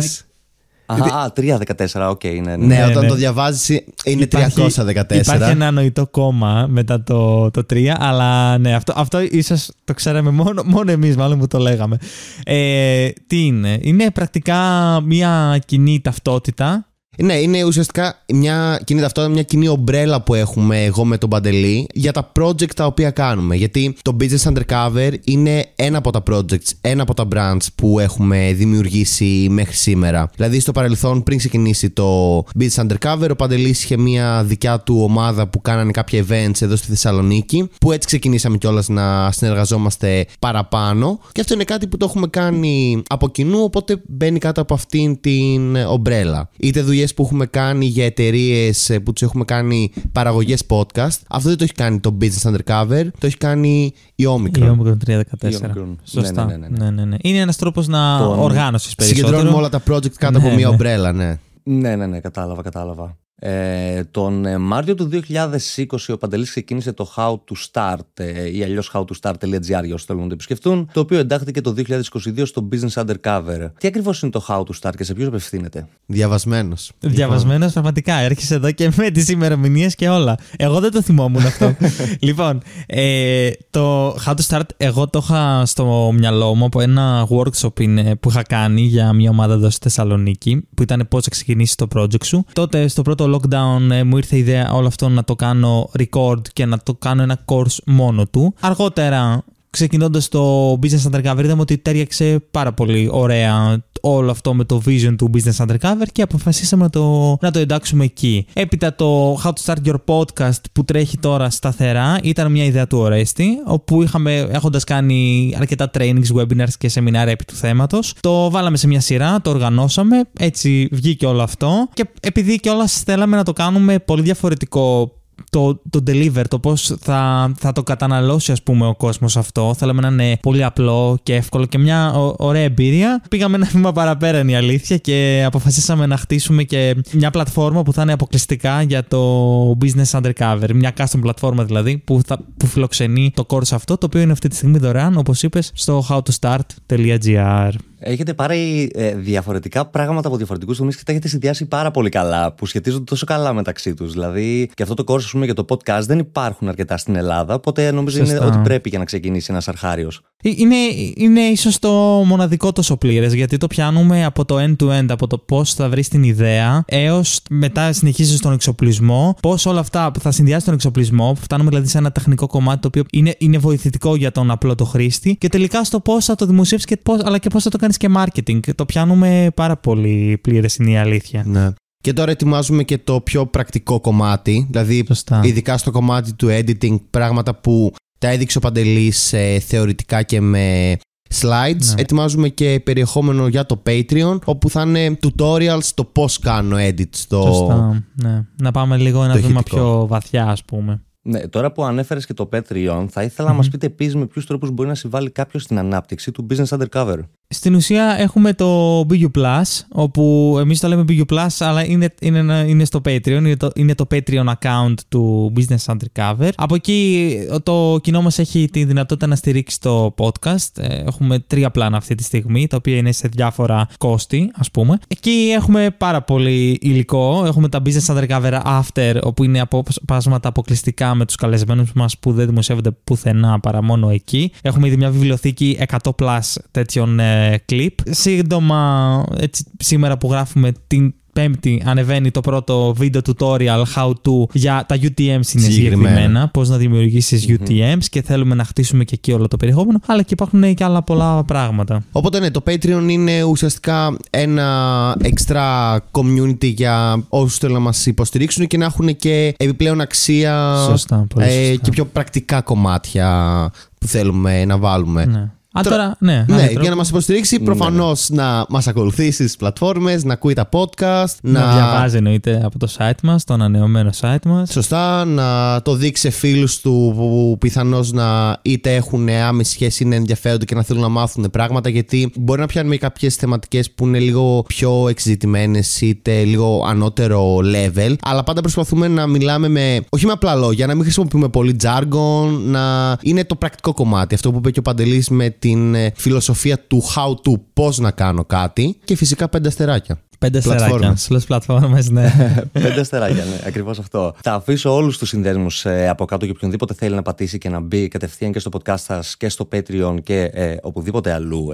Είπα- 0.97 1.15
Α, 1.15 1.23
α, 1.25 1.33
314, 1.33 2.09
οκ, 2.11 2.25
ναι, 2.25 2.31
ναι. 2.41 2.57
Ναι, 2.57 2.67
Ναι, 2.77 2.85
όταν 2.85 3.03
ναι. 3.03 3.09
το 3.09 3.15
διαβάζεις 3.15 3.69
είναι 3.69 3.83
Υπάρχει- 4.05 4.61
314. 4.61 5.15
Υπάρχει 5.35 5.51
ένα 5.51 5.71
νοητό 5.71 6.07
κόμμα 6.07 6.67
μετά 6.71 7.03
το, 7.03 7.51
το 7.51 7.63
3, 7.73 7.95
αλλά 7.99 8.59
ναι, 8.59 8.75
αυτό, 8.75 8.93
αυτό 8.97 9.21
ίσως 9.21 9.71
το 9.85 9.95
ξέραμε 9.95 10.31
μόνο, 10.31 10.63
μόνο 10.67 10.91
εμείς 10.91 11.17
μάλλον 11.17 11.39
που 11.39 11.47
το 11.47 11.59
λέγαμε. 11.59 11.97
Ε, 12.45 13.09
τι 13.27 13.45
είναι, 13.45 13.79
είναι 13.83 14.11
πρακτικά 14.11 14.61
μια 15.05 15.59
κοινή 15.67 16.01
ταυτότητα. 16.01 16.87
Ναι, 17.23 17.35
είναι 17.35 17.65
ουσιαστικά 17.65 18.23
μια 18.33 18.81
κοινή 18.85 19.01
ταυτότητα, 19.01 19.33
μια 19.33 19.43
κοινή 19.43 19.69
ομπρέλα 19.69 20.23
που 20.23 20.35
έχουμε 20.35 20.85
εγώ 20.85 21.05
με 21.05 21.19
τον 21.19 21.31
Παντελή 21.31 21.87
για 21.95 22.13
τα 22.13 22.33
project 22.41 22.75
τα 22.75 22.87
οποία 22.87 23.11
κάνουμε. 23.11 23.57
Γιατί 23.57 23.97
το 24.03 24.17
Business 24.21 24.53
Undercover 24.53 25.13
είναι 25.25 25.67
ένα 25.77 25.99
από 25.99 26.11
τα 26.11 26.23
projects, 26.31 26.71
ένα 26.81 27.03
από 27.03 27.15
τα 27.15 27.29
brands 27.35 27.67
που 27.75 27.99
έχουμε 27.99 28.53
δημιουργήσει 28.53 29.47
μέχρι 29.51 29.75
σήμερα. 29.75 30.31
Δηλαδή 30.37 30.61
στο 30.61 30.73
παρελθόν, 30.73 31.23
πριν 31.23 31.39
ξεκινήσει 31.39 31.91
το 31.91 32.39
Business 32.59 32.87
Undercover, 32.87 33.29
ο 33.31 33.37
Παντελής 33.37 33.85
είχε 33.85 33.97
μια 33.97 34.45
δικιά 34.45 34.81
του 34.81 35.01
ομάδα 35.03 35.49
που 35.49 35.61
κάνανε 35.61 35.91
κάποια 35.91 36.25
events 36.29 36.63
εδώ 36.63 36.77
στη 36.77 36.87
Θεσσαλονίκη, 36.87 37.69
που 37.81 37.93
έτσι 37.93 38.07
ξεκινήσαμε 38.07 38.57
κιόλας 38.57 38.89
να 38.89 39.33
συνεργαζόμαστε 39.33 40.27
παραπάνω. 40.39 41.21
Και 41.33 41.41
αυτό 41.41 41.55
είναι 41.55 41.65
κάτι 41.65 41.87
που 41.87 41.97
το 41.97 42.05
έχουμε 42.05 42.27
κάνει 42.27 43.03
από 43.07 43.29
κοινού, 43.29 43.63
οπότε 43.63 44.03
μπαίνει 44.07 44.39
κάτω 44.39 44.61
από 44.61 44.75
αυτήν 44.75 45.21
την 45.21 45.77
ομπρέλα. 45.77 46.51
Είτε 46.59 46.83
δουλειές 46.83 47.04
που 47.13 47.23
έχουμε 47.23 47.47
κάνει 47.47 47.85
για 47.87 48.05
εταιρείες 48.05 48.99
που 49.05 49.13
του 49.13 49.25
έχουμε 49.25 49.45
κάνει 49.45 49.93
παραγωγές 50.13 50.63
podcast. 50.69 51.19
Αυτό 51.29 51.49
δεν 51.49 51.59
το 51.59 51.65
έχει 51.65 51.73
κάνει 51.73 52.01
το 52.01 52.17
Business 52.21 52.53
Undercover, 52.53 53.07
το 53.19 53.27
έχει 53.27 53.37
κάνει 53.37 53.93
η 54.15 54.25
Omicron. 54.29 54.59
Η 54.59 54.77
Omicron 54.81 54.97
314. 55.07 55.21
Η 55.51 55.57
Omicron. 55.63 55.95
Σωστά. 56.05 56.45
Ναι, 56.45 56.57
ναι, 56.57 56.67
ναι, 56.69 56.77
ναι. 56.79 56.85
Ναι, 56.85 56.91
ναι, 56.91 57.05
ναι. 57.05 57.17
Είναι 57.21 57.39
ένας 57.39 57.57
τρόπος 57.57 57.87
να 57.89 58.19
Τον- 58.19 58.39
οργάνωσης 58.39 58.95
περισσότερο. 58.95 59.27
Συγκεντρώνουμε 59.27 59.59
όλα 59.59 59.69
τα 59.69 59.83
project 59.91 60.09
κάτω 60.13 60.39
Ναι, 60.39 60.45
από 60.47 60.55
μια 60.55 60.67
ναι. 60.69 60.73
ομπρέλα, 60.75 61.13
ναι. 61.13 61.39
Ναι, 61.63 61.97
ναι, 61.97 62.07
ναι, 62.07 62.21
κατάλαβα, 62.21 62.63
κατάλαβα. 62.63 63.17
Ε, 63.39 64.05
τον 64.11 64.47
ε, 64.47 64.59
Μάρτιο 64.59 64.95
του 64.95 65.11
2020 65.13 65.97
ο 66.09 66.17
Παντελής 66.17 66.51
ξεκίνησε 66.51 66.93
το 66.93 67.13
How 67.17 67.33
to 67.33 67.55
Start 67.71 67.99
ε, 68.15 68.57
ή 68.57 68.63
αλλιώς 68.63 68.91
howtostart.gr 68.95 69.61
για 69.61 69.95
όσοι 69.95 70.05
θέλουν 70.07 70.23
να 70.23 70.29
το 70.29 70.35
επισκεφτούν, 70.35 70.91
το 70.93 71.01
οποίο 71.01 71.19
εντάχθηκε 71.19 71.61
το 71.61 71.75
2022 71.77 72.47
στο 72.47 72.69
Business 72.73 73.05
Undercover. 73.05 73.71
Τι 73.79 73.87
ακριβώς 73.87 74.23
είναι 74.23 74.31
το 74.31 74.45
How 74.49 74.59
to 74.59 74.71
Start 74.81 74.93
και 74.97 75.05
σε 75.05 75.15
ποιους 75.15 75.27
απευθύνεται; 75.27 75.87
Διαβασμένος. 76.07 76.93
Διαβασμένος 77.01 77.73
πραγματικά. 77.73 78.15
Έρχεσαι 78.15 78.55
εδώ 78.55 78.71
και 78.71 78.91
με 78.97 79.11
τις 79.11 79.29
ημερομηνίες 79.29 79.95
και 79.95 80.09
όλα. 80.09 80.37
Εγώ 80.57 80.81
δεν 80.81 80.91
το 80.91 81.03
θυμόμουν 81.03 81.47
αυτό. 81.47 81.77
λοιπόν, 82.21 82.63
ε, 82.87 83.51
το 83.71 84.11
How 84.11 84.35
to 84.35 84.47
Start, 84.49 84.69
εγώ 84.77 85.09
το 85.09 85.21
είχα 85.23 85.67
στο 85.67 86.13
μυαλό 86.15 86.55
μου 86.55 86.65
από 86.65 86.81
ένα 86.81 87.29
workshop 87.31 87.81
είναι, 87.81 88.17
που 88.17 88.29
είχα 88.29 88.43
κάνει 88.43 88.81
για 88.81 89.13
μια 89.13 89.31
ομάδα 89.31 89.55
εδώ 89.55 89.71
στη 89.71 89.81
Θεσσαλονίκη, 89.83 90.69
που 90.75 90.83
ήταν 90.83 91.07
πώς 91.11 91.25
θα 91.25 91.31
ξεκινήσεις 91.31 91.75
το 91.75 91.87
project 91.95 92.25
σου. 92.25 92.45
Τότε 92.53 92.89
στο 92.89 93.03
πρώτο 93.03 93.24
lockdown 93.27 93.91
ε, 93.91 94.03
μου 94.03 94.17
ήρθε 94.17 94.37
η 94.37 94.39
ιδέα 94.39 94.73
όλο 94.73 94.87
αυτό 94.87 95.09
να 95.09 95.25
το 95.25 95.35
κάνω 95.35 95.91
record 95.99 96.49
και 96.53 96.67
να 96.67 96.79
το 96.79 96.95
κάνω 96.95 97.23
ένα 97.23 97.45
course 97.45 97.77
μόνο 97.85 98.27
του. 98.27 98.55
Αργότερα 98.61 99.45
ξεκινώντας 99.75 100.29
το 100.29 100.73
Business 100.73 101.11
Undercover, 101.11 101.45
είδαμε 101.45 101.61
ότι 101.61 101.79
τέριαξε 101.79 102.45
πάρα 102.51 102.73
πολύ 102.73 103.09
ωραία 103.13 103.83
όλο 104.01 104.31
αυτό 104.31 104.55
με 104.55 104.65
το 104.65 104.83
vision 104.87 105.15
του 105.19 105.31
Business 105.35 105.67
Undercover 105.67 106.07
και 106.13 106.23
αποφασίσαμε 106.23 106.83
να 106.83 106.91
το, 106.91 107.37
να 107.41 107.51
το 107.51 107.59
εντάξουμε 107.59 108.05
εκεί. 108.05 108.47
Έπειτα 108.53 108.95
το 108.95 109.35
How 109.35 109.51
to 109.51 109.65
Start 109.65 109.89
Your 109.89 109.97
Podcast 110.07 110.61
που 110.73 110.85
τρέχει 110.85 111.19
τώρα 111.19 111.51
σταθερά 111.51 112.19
ήταν 112.23 112.53
μια 112.53 112.65
ιδέα 112.65 112.87
του 112.87 112.99
Ορέστη, 112.99 113.49
όπου 113.67 114.03
είχαμε, 114.03 114.39
έχοντας 114.39 114.85
κάνει 114.85 115.53
αρκετά 115.59 115.91
trainings, 115.99 116.37
webinars 116.37 116.73
και 116.79 116.89
σεμινάρια 116.89 117.33
επί 117.33 117.45
του 117.45 117.55
θέματος, 117.55 118.15
το 118.21 118.51
βάλαμε 118.51 118.77
σε 118.77 118.87
μια 118.87 119.01
σειρά, 119.01 119.41
το 119.41 119.51
οργανώσαμε, 119.51 120.23
έτσι 120.39 120.89
βγήκε 120.93 121.27
όλο 121.27 121.43
αυτό 121.43 121.89
και 121.95 122.05
επειδή 122.21 122.61
κιόλας 122.61 123.03
θέλαμε 123.03 123.37
να 123.37 123.43
το 123.43 123.53
κάνουμε 123.53 123.99
πολύ 123.99 124.23
διαφορετικό 124.23 125.13
το, 125.51 125.81
το 125.91 126.03
deliver, 126.07 126.43
το 126.49 126.59
πώς 126.59 126.95
θα, 127.01 127.53
θα 127.59 127.73
το 127.73 127.83
καταναλώσει 127.83 128.53
ας 128.53 128.63
πούμε 128.63 128.87
ο 128.87 128.95
κόσμος 128.95 129.37
αυτό. 129.37 129.75
Θέλαμε 129.77 130.01
να 130.01 130.09
είναι 130.09 130.39
πολύ 130.43 130.65
απλό 130.65 131.19
και 131.23 131.35
εύκολο 131.35 131.67
και 131.67 131.79
μια 131.79 132.13
ω- 132.13 132.35
ωραία 132.39 132.63
εμπειρία. 132.63 133.23
Πήγαμε 133.29 133.57
ένα 133.57 133.67
βήμα 133.73 133.93
παραπέρα 133.93 134.39
είναι 134.39 134.53
η 134.53 134.55
αλήθεια 134.55 134.97
και 134.97 135.43
αποφασίσαμε 135.47 136.07
να 136.07 136.17
χτίσουμε 136.17 136.63
και 136.63 136.97
μια 137.13 137.31
πλατφόρμα 137.31 137.83
που 137.83 137.93
θα 137.93 138.03
είναι 138.03 138.13
αποκλειστικά 138.13 138.83
για 138.83 139.05
το 139.05 139.79
business 139.81 140.21
undercover. 140.21 140.71
Μια 140.75 140.93
custom 140.97 141.19
πλατφόρμα 141.21 141.65
δηλαδή 141.65 141.99
που, 141.99 142.21
θα, 142.27 142.39
που 142.57 142.67
φιλοξενεί 142.67 143.33
το 143.35 143.47
course 143.49 143.73
αυτό 143.73 143.99
το 143.99 144.07
οποίο 144.07 144.21
είναι 144.21 144.33
αυτή 144.33 144.49
τη 144.49 144.57
στιγμή 144.57 144.79
δωρεάν 144.79 145.17
όπως 145.17 145.43
είπες 145.43 145.71
στο 145.75 146.05
howtostart.gr 146.09 147.71
Έχετε 148.07 148.35
πάρει 148.35 148.91
ε, 148.95 149.15
διαφορετικά 149.15 149.87
πράγματα 149.87 150.29
από 150.29 150.37
διαφορετικούς 150.37 150.77
τομείς 150.77 150.97
και 150.97 151.03
τα 151.07 151.13
έχετε 151.13 151.29
συνδυάσει 151.29 151.67
πάρα 151.67 151.91
πολύ 151.91 152.09
καλά, 152.09 152.53
που 152.53 152.67
σχετίζονται 152.67 153.05
τόσο 153.05 153.27
καλά 153.27 153.53
μεταξύ 153.53 153.95
τους. 153.95 154.13
Δηλαδή, 154.13 154.71
και 154.75 154.83
αυτό 154.83 154.95
το 154.95 155.05
course, 155.07 155.24
ας 155.25 155.31
πούμε, 155.31 155.45
για 155.45 155.55
το 155.55 155.65
podcast 155.69 156.03
δεν 156.07 156.19
υπάρχουν 156.19 156.69
αρκετά 156.69 156.97
στην 156.97 157.17
Ελλάδα, 157.17 157.55
οπότε 157.55 157.91
νομίζω 157.91 158.19
είναι 158.19 158.27
Σωστά. 158.27 158.47
ότι 158.47 158.59
πρέπει 158.59 158.89
για 158.89 158.99
να 158.99 159.05
ξεκινήσει 159.05 159.47
ένας 159.51 159.69
αρχάριος. 159.69 160.23
Ε, 160.43 160.51
Είναι, 160.57 160.75
είναι 161.15 161.41
ίσως 161.41 161.79
το 161.79 161.91
μοναδικό 162.27 162.73
τόσο 162.73 162.97
πλήρες, 162.97 163.33
γιατί 163.35 163.57
το 163.57 163.67
πιάνουμε 163.67 164.25
από 164.25 164.45
το 164.45 164.57
end-to-end, 164.59 165.07
από 165.09 165.27
το 165.27 165.39
πώς 165.39 165.75
θα 165.75 165.89
βρεις 165.89 166.09
την 166.09 166.23
ιδέα, 166.23 166.85
έως 166.87 167.41
μετά 167.51 167.93
συνεχίζεις 167.93 168.39
στον 168.39 168.53
εξοπλισμό, 168.53 169.37
πώς 169.43 169.67
όλα 169.67 169.81
αυτά 169.81 170.11
που 170.13 170.21
θα 170.21 170.31
συνδυάσει 170.31 170.65
τον 170.65 170.75
εξοπλισμό, 170.75 171.33
που 171.33 171.41
φτάνουμε 171.41 171.69
δηλαδή 171.69 171.89
σε 171.89 171.99
ένα 171.99 172.13
τεχνικό 172.13 172.47
κομμάτι 172.47 172.81
το 172.81 172.89
οποίο 172.89 173.03
είναι, 173.13 173.35
είναι 173.39 173.59
βοηθητικό 173.59 174.17
για 174.17 174.33
τον 174.33 174.51
απλό 174.51 174.75
το 174.75 174.85
χρήστη, 174.85 175.37
και 175.37 175.49
τελικά 175.49 175.85
στο 175.85 176.01
πώς 176.01 176.25
θα 176.25 176.35
το 176.35 176.47
δημοσιεύσεις, 176.47 176.89
και 176.89 176.97
πώς, 176.97 177.21
αλλά 177.25 177.39
και 177.39 177.49
πώς 177.49 177.63
θα 177.63 177.71
το 177.71 177.79
κάνεις 177.79 177.97
και 177.97 178.09
marketing. 178.17 178.61
Το 178.75 178.85
πιάνουμε 178.85 179.49
πάρα 179.55 179.77
πολύ 179.77 180.39
πλήρες, 180.43 180.77
είναι 180.77 180.91
η 180.91 180.97
αλήθεια. 180.97 181.43
Ναι. 181.47 181.69
Και 182.05 182.13
τώρα 182.13 182.31
ετοιμάζουμε 182.31 182.83
και 182.83 182.99
το 182.99 183.21
πιο 183.21 183.47
πρακτικό 183.47 184.01
κομμάτι, 184.01 184.67
δηλαδή 184.71 185.05
Σωστά. 185.07 185.41
ειδικά 185.45 185.79
στο 185.79 185.91
κομμάτι 185.91 186.33
του 186.35 186.49
editing, 186.51 186.97
πράγματα 187.11 187.55
που 187.55 187.93
τα 188.19 188.29
έδειξε 188.29 188.59
ο 188.59 188.61
Παντελής 188.61 189.33
ε, 189.33 189.59
θεωρητικά 189.59 190.23
και 190.23 190.41
με 190.41 190.97
slides. 191.35 191.95
Ναι. 191.95 192.01
Ετοιμάζουμε 192.01 192.49
και 192.49 192.81
περιεχόμενο 192.85 193.47
για 193.47 193.67
το 193.67 193.83
Patreon, 193.87 194.39
όπου 194.45 194.71
θα 194.71 194.83
είναι 194.83 195.19
tutorials 195.23 195.85
το 195.95 196.05
πώς 196.05 196.39
κάνω 196.39 196.77
edit 196.77 197.09
στο... 197.11 197.43
Σωστά. 197.43 198.05
Ναι. 198.23 198.45
Να 198.63 198.71
πάμε 198.71 198.97
λίγο 198.97 199.25
ένα 199.25 199.35
το 199.35 199.41
βήμα 199.41 199.53
ηχητικό. 199.53 199.77
πιο 199.77 200.07
βαθιά, 200.07 200.47
ας 200.47 200.65
πούμε. 200.65 201.03
Ναι, 201.23 201.49
τώρα 201.49 201.73
που 201.73 201.85
ανέφερες 201.85 202.27
και 202.27 202.35
το 202.35 202.49
Patreon, 202.53 203.07
θα 203.11 203.23
ήθελα 203.23 203.49
να 203.49 203.55
μας 203.55 203.69
πείτε 203.69 203.87
επίσης 203.87 204.15
με 204.15 204.27
ποιους 204.27 204.47
τρόπους 204.47 204.71
μπορεί 204.71 204.89
να 204.89 204.95
συμβάλλει 204.95 205.31
κάποιος 205.31 205.63
στην 205.63 205.79
ανάπτυξη 205.79 206.31
του 206.31 206.47
Business 206.51 206.79
Undercover. 206.79 207.19
Στην 207.49 207.75
ουσία 207.75 208.17
έχουμε 208.19 208.53
το 208.53 209.01
BU 209.01 209.27
Plus, 209.39 209.63
όπου 209.93 210.57
εμείς 210.61 210.81
το 210.81 210.89
λέμε 210.89 211.05
BU 211.09 211.23
Plus, 211.33 211.47
αλλά 211.59 211.85
είναι, 211.87 212.15
είναι, 212.21 212.39
ένα- 212.39 212.61
είναι 212.67 212.85
στο 212.85 213.01
Patreon, 213.05 213.27
είναι 213.27 213.57
το, 213.57 213.71
είναι 213.75 213.95
το 213.95 214.07
Patreon 214.11 214.45
account 214.61 214.95
του 215.09 215.53
Business 215.57 215.95
Undercover. 215.95 216.49
Από 216.57 216.75
εκεί 216.75 217.31
το 217.63 217.99
κοινό 218.03 218.23
μας 218.23 218.39
έχει 218.39 218.69
τη 218.73 218.85
δυνατότητα 218.85 219.27
να 219.27 219.37
στηρίξει 219.37 219.81
το 219.81 220.15
podcast. 220.19 220.79
Ε, 220.79 221.03
Έχουμε 221.07 221.39
τρία 221.39 221.71
πλάνα 221.71 221.97
αυτή 221.97 222.15
τη 222.15 222.23
στιγμή, 222.23 222.67
τα 222.67 222.77
οποία 222.77 222.97
είναι 222.97 223.13
σε 223.13 223.29
διάφορα 223.29 223.87
κόστη, 223.99 224.51
ας 224.55 224.71
πούμε. 224.71 224.99
Εκεί 225.09 225.53
έχουμε 225.57 225.91
πάρα 225.99 226.23
πολύ 226.23 226.79
υλικό. 226.83 227.43
Έχουμε 227.47 227.69
τα 227.69 227.83
Business 227.87 228.07
Undercover 228.17 228.61
After, 228.65 229.19
όπου 229.23 229.45
είναι 229.45 229.61
απόσπασματα 229.61 230.49
αποκλειστικά 230.49 231.15
με 231.15 231.25
τους 231.25 231.37
καλεσμένους 231.37 231.93
μας 231.93 232.19
που 232.19 232.33
δεν 232.33 232.47
δημοσιεύονται 232.47 232.91
πουθενά 233.05 233.61
παρά 233.61 233.83
μόνο 233.83 234.11
εκεί. 234.11 234.53
Έχουμε 234.63 234.87
ήδη 234.87 234.97
μια 234.97 235.11
βιβλιοθήκη 235.11 235.79
100 236.03 236.11
plus 236.19 236.41
τέτοιων 236.71 237.19
ε, 237.19 237.34
κλιπ. 237.65 237.95
Σύντομα, 238.11 239.25
έτσι, 239.39 239.65
σήμερα 239.79 240.19
που 240.19 240.31
γράφουμε 240.31 240.73
την 240.87 241.15
Πέμπτη 241.35 241.83
ανεβαίνει 241.87 242.31
το 242.31 242.41
πρώτο 242.41 242.95
βίντεο 242.97 243.21
tutorial 243.25 243.83
how 243.97 244.09
to 244.09 244.49
για 244.53 244.85
τα 244.89 244.97
UTMs 244.97 245.19
είναι 245.19 245.43
Συγκεκριμένα. 245.43 245.71
συγκεκριμένα. 245.71 246.49
Πώς 246.49 246.69
να 246.69 246.77
δημιουργήσεις 246.77 247.47
UTMs 247.49 248.05
και 248.11 248.23
θέλουμε 248.23 248.55
να 248.55 248.65
χτίσουμε 248.65 249.05
και 249.05 249.15
εκεί 249.15 249.33
όλο 249.33 249.49
το 249.49 249.57
περιεχόμενο. 249.57 250.01
Αλλά 250.07 250.23
και 250.23 250.33
υπάρχουν 250.33 250.75
και 250.75 250.85
άλλα 250.85 251.03
πολλά 251.03 251.45
πράγματα. 251.45 252.03
Οπότε 252.13 252.39
ναι, 252.41 252.51
το 252.51 252.63
Patreon 252.67 253.07
είναι 253.09 253.43
ουσιαστικά 253.43 254.17
ένα 254.31 255.17
extra 255.23 255.97
community 256.11 256.73
για 256.75 257.25
όσους 257.29 257.59
θέλουν 257.59 257.75
να 257.75 257.81
μας 257.81 258.07
υποστηρίξουν 258.07 258.67
και 258.67 258.77
να 258.77 258.85
έχουν 258.85 259.17
και 259.17 259.55
επιπλέον 259.59 260.01
αξία 260.01 260.77
Σωστά, 260.89 261.27
πολύ 261.35 261.47
ε, 261.47 261.67
σωστά. 261.67 261.81
και 261.83 261.91
πιο 261.91 262.05
πρακτικά 262.05 262.61
κομμάτια 262.61 263.71
που 263.99 264.07
θέλουμε 264.07 264.65
να 264.65 264.79
βάλουμε. 264.79 265.25
Ναι. 265.25 265.51
Α, 265.79 265.81
τώρα, 265.83 266.17
ναι. 266.19 266.45
Ναι, 266.49 266.63
άλλο 266.63 266.81
για 266.81 266.91
να 266.91 266.97
μας 266.97 267.09
υποστηρίξει, 267.09 267.61
προφανώς 267.61 268.29
να 268.31 268.67
μας 268.69 268.87
ακολουθήσει 268.87 269.33
στις 269.33 269.57
πλατφόρμες, 269.57 270.25
να 270.25 270.33
ακούει 270.33 270.53
τα 270.53 270.69
podcast, 270.73 271.35
να... 271.43 271.61
να 271.61 271.73
διαβάζει 271.75 272.17
εννοείται 272.17 272.61
από 272.65 272.79
το 272.79 272.89
site 272.99 273.21
μας, 273.23 273.45
το 273.45 273.55
ανανεωμένο 273.55 274.11
site 274.21 274.45
μας. 274.45 274.73
Σωστά, 274.73 275.25
να 275.25 275.83
το 275.83 275.95
δείξει 275.95 276.23
σε 276.23 276.31
φίλους 276.31 276.81
του 276.81 277.13
που 277.17 277.57
πιθανώς 277.61 278.13
να 278.13 278.59
είτε 278.63 278.95
έχουν 278.95 279.29
άμεση 279.29 279.73
σχέση, 279.73 280.03
είναι 280.05 280.17
ενδιαφέρονται 280.17 280.65
και 280.65 280.75
να 280.75 280.83
θέλουν 280.83 281.03
να 281.03 281.09
μάθουν 281.09 281.51
πράγματα. 281.51 281.89
Γιατί 281.89 282.33
μπορεί 282.37 282.61
να 282.61 282.67
πιάνουμε 282.67 282.97
κάποιες 282.97 283.35
θεματικές 283.35 283.91
που 283.91 284.07
είναι 284.07 284.19
λίγο 284.19 284.65
πιο 284.67 285.09
εξειδικευμένε, 285.09 285.81
είτε 286.01 286.43
λίγο 286.45 286.85
ανώτερο 286.89 287.57
level. 287.57 288.15
Αλλά 288.23 288.43
πάντα 288.45 288.61
προσπαθούμε 288.61 289.09
να 289.09 289.27
μιλάμε 289.27 289.69
με, 289.69 290.01
όχι 290.09 290.27
με 290.27 290.33
απλά 290.33 290.55
λόγια, 290.55 290.87
να 290.87 290.95
μην 290.95 291.03
χρησιμοποιούμε 291.03 291.49
πολύ 291.49 291.77
jargon, 291.83 292.59
να 292.65 293.17
είναι 293.23 293.45
το 293.45 293.57
πρακτικό 293.57 293.93
κομμάτι. 293.95 294.35
Αυτό 294.35 294.51
που 294.51 294.59
είπε 294.59 294.71
και 294.71 294.79
ο 294.79 294.83
Παντελής 294.83 295.29
με 295.29 295.51
την 295.65 295.95
ε, 295.95 296.13
φιλοσοφία 296.17 296.79
του 296.79 297.03
how 297.17 297.31
to, 297.31 297.61
πώς 297.73 297.99
να 297.99 298.11
κάνω 298.11 298.45
κάτι. 298.45 298.99
Και 299.05 299.17
φυσικά 299.17 299.49
πέντε 299.49 299.69
αστεράκια. 299.69 300.19
Πέντε 300.39 300.59
αστεράκια. 300.59 301.17
Σλε 301.17 301.39
πλατφόρμες, 301.39 302.11
ναι. 302.11 302.33
Πέντε 302.73 303.01
αστεράκια, 303.01 303.45
ναι, 303.45 303.61
ακριβώς 303.67 303.99
αυτό. 303.99 304.35
Θα 304.43 304.55
αφήσω 304.55 304.95
όλους 304.95 305.19
τους 305.19 305.29
συνδέσμους 305.29 305.85
ε, 305.85 306.09
από 306.09 306.25
κάτω 306.25 306.45
και 306.45 306.51
οποιονδήποτε 306.51 306.95
θέλει 306.95 307.15
να 307.15 307.23
πατήσει 307.23 307.59
και 307.59 307.69
να 307.69 307.81
μπει 307.81 308.09
κατευθείαν 308.09 308.53
και 308.53 308.59
στο 308.59 308.71
podcast 308.73 308.99
σας 308.99 309.37
και 309.37 309.49
στο 309.49 309.69
Patreon 309.73 310.17
και 310.23 310.43
ε, 310.43 310.77
οπουδήποτε 310.83 311.33
αλλού 311.33 311.69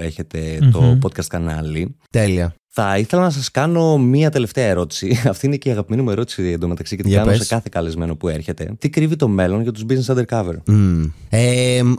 το 0.71 0.97
podcast 1.01 1.25
κανάλι. 1.25 1.95
Τέλεια. 2.09 2.55
Θα 2.73 2.97
ήθελα 2.97 3.21
να 3.21 3.29
σας 3.29 3.51
κάνω 3.51 3.97
μία 3.97 4.29
τελευταία 4.29 4.65
ερώτηση. 4.65 5.21
Αυτή 5.29 5.45
είναι 5.45 5.55
και 5.55 5.69
η 5.69 5.71
αγαπημένη 5.71 6.01
μου 6.01 6.09
ερώτηση 6.11 6.43
εντωμεταξύ 6.43 6.95
και 6.95 7.03
την 7.03 7.13
κάνω 7.13 7.33
σε 7.33 7.45
κάθε 7.45 7.69
καλεσμένο 7.71 8.15
που 8.15 8.27
έρχεται. 8.27 8.73
Τι 8.79 8.89
κρύβει 8.89 9.15
το 9.15 9.27
μέλλον 9.27 9.61
για 9.61 9.71
τους 9.71 9.85
Business 9.89 10.15
Undercover; 10.15 10.55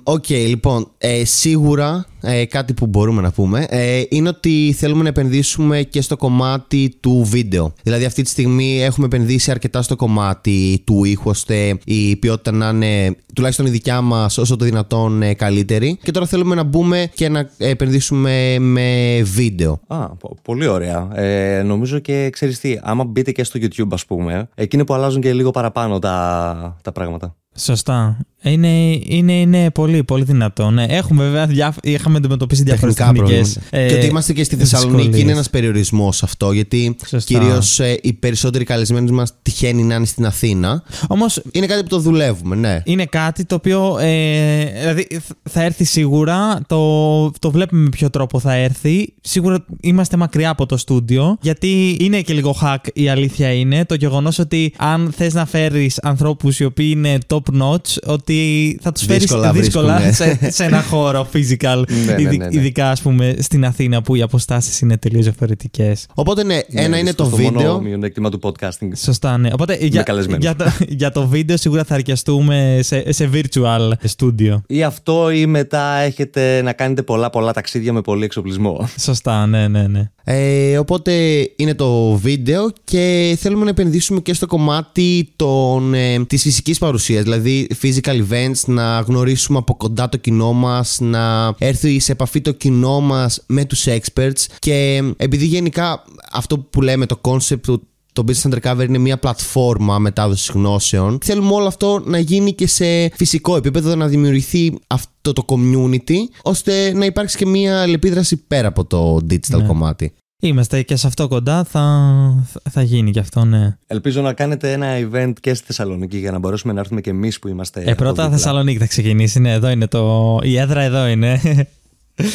OK, 0.03 0.25
mm. 0.29 0.47
λοιπόν, 0.49 0.91
ε, 0.99 1.25
σίγουρα 1.25 2.07
ε, 2.21 2.45
κάτι 2.45 2.75
που 2.75 2.87
μπορούμε 2.87 3.23
να 3.23 3.31
πούμε 3.31 3.67
ε, 3.69 4.03
είναι 4.09 4.29
ότι 4.29 4.75
θέλουμε 4.79 5.03
να 5.03 5.09
επενδύσουμε 5.09 5.83
και 5.83 6.01
στο 6.01 6.17
κομμάτι 6.17 6.97
του 7.01 7.25
βίντεο. 7.25 7.73
Δηλαδή, 7.83 8.05
αυτή 8.05 8.23
τη 8.23 8.29
στιγμή 8.29 8.83
έχουμε 8.83 9.07
επενδύσει 9.07 9.51
αρκετά 9.51 9.83
στο 9.83 9.97
κομμάτι 9.97 10.83
του 10.85 11.05
ήχου, 11.05 11.31
ώστε 11.31 11.79
η 11.85 12.17
ποιότητα 12.17 12.53
να 12.53 12.69
είναι 12.69 13.17
τουλάχιστον 13.35 13.67
η 13.67 13.71
δικιά 13.71 14.01
μας 14.01 14.39
όσο 14.39 14.57
το 14.57 14.65
δυνατόν 14.65 15.23
ε, 15.23 15.35
καλύτερη. 15.35 15.99
Και 16.03 16.11
τώρα 16.11 16.27
θέλουμε 16.27 16.55
να 16.55 16.63
μπούμε 16.63 17.11
και 17.15 17.29
να 17.29 17.51
επενδύσουμε 17.59 18.59
με 18.59 19.21
βίντεο. 19.25 19.81
Α, 19.87 20.09
πολύ 20.43 20.62
Πολύ 20.63 20.75
ωραία. 20.75 21.09
Ε, 21.15 21.63
νομίζω 21.63 21.99
και 21.99 22.31
ξέρεις 22.31 22.61
τι, 22.61 22.79
άμα 22.83 23.05
μπείτε 23.05 23.33
και 23.33 23.45
στο 23.45 23.61
YouTube, 23.63 23.89
ας 23.93 24.07
πούμε, 24.07 24.49
εκείνοι 24.55 24.85
που 24.85 24.95
αλλάζουν 24.95 25.21
και 25.21 25.33
λίγο 25.33 25.51
παραπάνω 25.51 25.99
τα, 25.99 26.77
τα 26.83 26.93
πράγματα. 26.93 27.37
Σωστά. 27.57 28.27
Είναι, 28.45 29.01
είναι, 29.05 29.33
είναι 29.33 29.71
πολύ, 29.71 30.05
πολύ 30.05 30.25
δυνατό. 30.25 30.71
Ναι. 30.71 30.85
Έχουμε 30.85 31.25
βέβαια 31.25 31.47
διά, 31.47 31.75
είχαμε 31.83 32.17
αντιμετωπίσει 32.17 32.63
διάφορες 32.63 32.95
τεχνικές. 32.95 33.59
Ε, 33.71 33.89
και 33.89 33.95
ότι 33.95 34.07
είμαστε 34.07 34.33
και 34.33 34.45
στη 34.45 34.57
Θεσσαλονίκη 34.57 35.21
είναι 35.21 35.33
ένας 35.33 35.51
περιορισμός 35.51 36.23
αυτό. 36.23 36.53
Γιατί 36.53 36.97
κυρίως 37.25 37.81
ε, 37.81 37.99
οι 38.03 38.13
περισσότεροι 38.13 38.65
καλεσμένοι 38.65 39.11
μας 39.11 39.33
τυχαίνει 39.43 39.83
να 39.83 39.95
είναι 39.95 40.05
στην 40.05 40.27
Αθήνα. 40.27 40.83
Όμω. 41.07 41.27
Είναι 41.51 41.67
κάτι 41.67 41.83
που 41.83 41.89
το 41.89 41.99
δουλεύουμε, 41.99 42.57
ναι. 42.57 42.83
Είναι 42.85 43.05
κάτι 43.05 43.45
το 43.45 43.55
οποίο. 43.55 43.99
Ε, 44.01 44.65
δηλαδή 44.81 45.07
θα 45.51 45.63
έρθει 45.63 45.85
σίγουρα. 45.85 46.61
Το, 46.67 47.31
το 47.31 47.51
βλέπουμε 47.51 47.83
με 47.83 47.89
ποιο 47.89 48.11
τρόπο 48.11 48.39
θα 48.39 48.55
έρθει. 48.55 49.13
Σίγουρα 49.21 49.65
είμαστε 49.81 50.17
μακριά 50.17 50.51
από 50.51 50.67
το 50.67 50.77
στούντιο. 50.77 51.37
Γιατί 51.41 51.97
είναι 52.01 52.21
και 52.21 52.33
λίγο 52.33 52.57
hack 52.63 52.87
η 52.95 53.09
αλήθεια 53.09 53.53
είναι. 53.53 53.85
Το 53.85 53.95
γεγονός 53.95 54.39
ότι 54.39 54.73
αν 54.77 55.13
θες 55.17 55.35
να 55.35 55.47
φέρεις 55.47 55.99
ανθρώπους 56.03 56.61
οι 56.61 56.65
οποίοι 56.65 56.93
είναι 56.97 57.19
top 57.27 57.42
notch, 57.61 57.97
ότι 58.07 58.33
ότι 58.33 58.79
θα 58.83 58.93
τους 58.93 59.05
φέρεις 59.05 59.23
δύσκολα, 59.23 59.53
δύσκολα 59.53 60.13
σε, 60.13 60.39
σε, 60.51 60.65
ένα 60.65 60.83
χώρο 60.83 61.29
physical. 61.33 61.83
Ναι, 62.07 62.15
ναι, 62.15 62.31
ναι, 62.31 62.47
ειδικά, 62.51 62.91
ας 62.91 63.03
πούμε, 63.03 63.37
στην 63.39 63.65
Αθήνα 63.65 64.03
που 64.03 64.15
οι 64.15 64.23
αποστάσεις 64.23 64.81
είναι 64.81 64.97
τελείως 64.97 65.25
διαφορετικές. 65.25 66.07
Οπότε, 66.15 66.45
ναι, 66.45 66.59
ένα 66.69 66.99
είναι 66.99 67.13
το 67.13 67.27
βίντεο. 67.27 67.61
Είναι 67.61 67.63
το 67.63 67.81
μειονέκτημα 67.81 68.31
του 68.31 68.41
podcasting. 68.43 68.89
Σωστά, 68.97 69.39
ναι. 69.39 69.51
Οπότε, 69.53 69.79
για, 69.81 70.05
για, 70.39 70.57
το, 70.57 70.65
για 70.89 71.11
το 71.11 71.27
βίντεο 71.27 71.57
σίγουρα 71.57 71.85
θα 71.85 71.95
αρκεστούμε 71.95 72.79
σε, 72.83 73.13
σε 73.13 73.31
virtual 73.33 73.91
studio. 74.19 74.61
Ή 74.67 74.83
αυτό, 74.83 75.31
ή 75.31 75.47
μετά 75.47 75.97
έχετε 75.97 76.63
να 76.63 76.73
κάνετε 76.73 77.03
πολλά 77.03 77.31
πολλά 77.31 77.53
ταξίδια 77.53 77.93
με 77.93 78.01
πολύ 78.01 78.25
εξοπλισμό. 78.25 78.89
Σωστά, 78.99 79.47
ναι, 79.47 79.69
ναι, 79.69 79.87
ναι. 79.87 80.11
Ε, 80.25 80.79
οπότε 80.79 81.13
είναι 81.57 81.75
το 81.75 82.13
βίντεο 82.15 82.73
και 82.85 83.37
θέλουμε 83.41 83.65
να 83.65 83.71
επενδύσουμε 83.71 84.21
και 84.21 84.35
στο 84.35 84.47
κομμάτι 84.47 85.33
των, 85.37 85.95
ε, 85.95 86.25
της 86.25 86.43
φυσικής 86.43 86.79
παρουσίας, 86.79 87.25
δηλαδή 87.37 87.67
physical 87.83 88.23
events, 88.29 88.65
να 88.67 89.01
γνωρίσουμε 89.01 89.59
από 89.59 89.77
κοντά 89.77 90.09
το 90.09 90.17
κοινό 90.17 90.53
μας, 90.53 90.99
να 91.01 91.55
έρθει 91.59 91.99
σε 91.99 92.13
επαφή 92.13 92.41
το 92.41 92.53
κοινό 92.53 93.01
μας 93.01 93.43
με 93.47 93.65
τους 93.65 93.87
experts 93.87 94.47
και 94.59 95.03
επειδή 95.17 95.47
γενικά 95.47 96.05
αυτό 96.33 96.59
που 96.59 96.83
λέμε 96.83 97.07
το 97.07 97.21
concept 97.23 97.81
το 98.13 98.25
Business 98.27 98.51
Undercover 98.51 98.85
είναι 98.89 98.99
μια 98.99 99.19
πλατφόρμα 99.19 99.99
μετάδοσης 99.99 100.51
γνώσεων. 100.55 101.19
Θέλουμε 101.25 101.53
όλο 101.53 101.67
αυτό 101.67 102.03
να 102.05 102.19
γίνει 102.19 102.53
και 102.53 102.67
σε 102.67 103.09
φυσικό 103.09 103.57
επίπεδο, 103.57 103.95
να 103.95 104.07
δημιουργηθεί 104.07 104.79
αυτό 104.87 105.33
το 105.33 105.45
community, 105.49 106.17
ώστε 106.43 106.93
να 106.95 107.05
υπάρξει 107.05 107.37
και 107.37 107.47
μια 107.47 107.81
αλληλεπίδραση 107.81 108.37
πέρα 108.37 108.69
από 108.69 108.85
το 108.85 109.17
digital 109.31 109.59
ναι. 109.59 109.67
κομμάτι. 109.67 110.13
Είμαστε 110.45 110.83
και 110.83 110.97
σε 110.97 111.07
αυτό 111.07 111.29
κοντά, 111.29 111.65
θα, 111.65 112.45
θα 112.71 112.83
γίνει 112.83 113.11
και 113.11 113.19
αυτό, 113.19 113.45
ναι. 113.45 113.77
Ελπίζω 113.87 114.23
να 114.23 114.33
κάνετε 114.33 114.73
ένα 114.73 114.87
event 114.99 115.33
και 115.41 115.55
στη 115.55 115.67
Θεσσαλονίκη 115.67 116.19
για 116.19 116.31
να 116.31 116.39
μπορέσουμε 116.39 116.73
να 116.73 116.81
έρθουμε 116.81 117.01
και 117.01 117.11
εμείς 117.11 117.39
που 117.39 117.49
είμαστε. 117.49 117.83
Ε, 117.87 117.95
πρώτα 117.95 118.31
Θεσσαλονίκη 118.31 118.79
θα 118.79 118.87
ξεκινήσει, 118.87 119.41
ναι, 119.41 119.53
εδώ 119.53 119.69
είναι 119.69 119.87
το. 119.87 120.39
Η 120.43 120.57
έδρα 120.57 120.81
εδώ 120.83 121.07
είναι. 121.07 121.41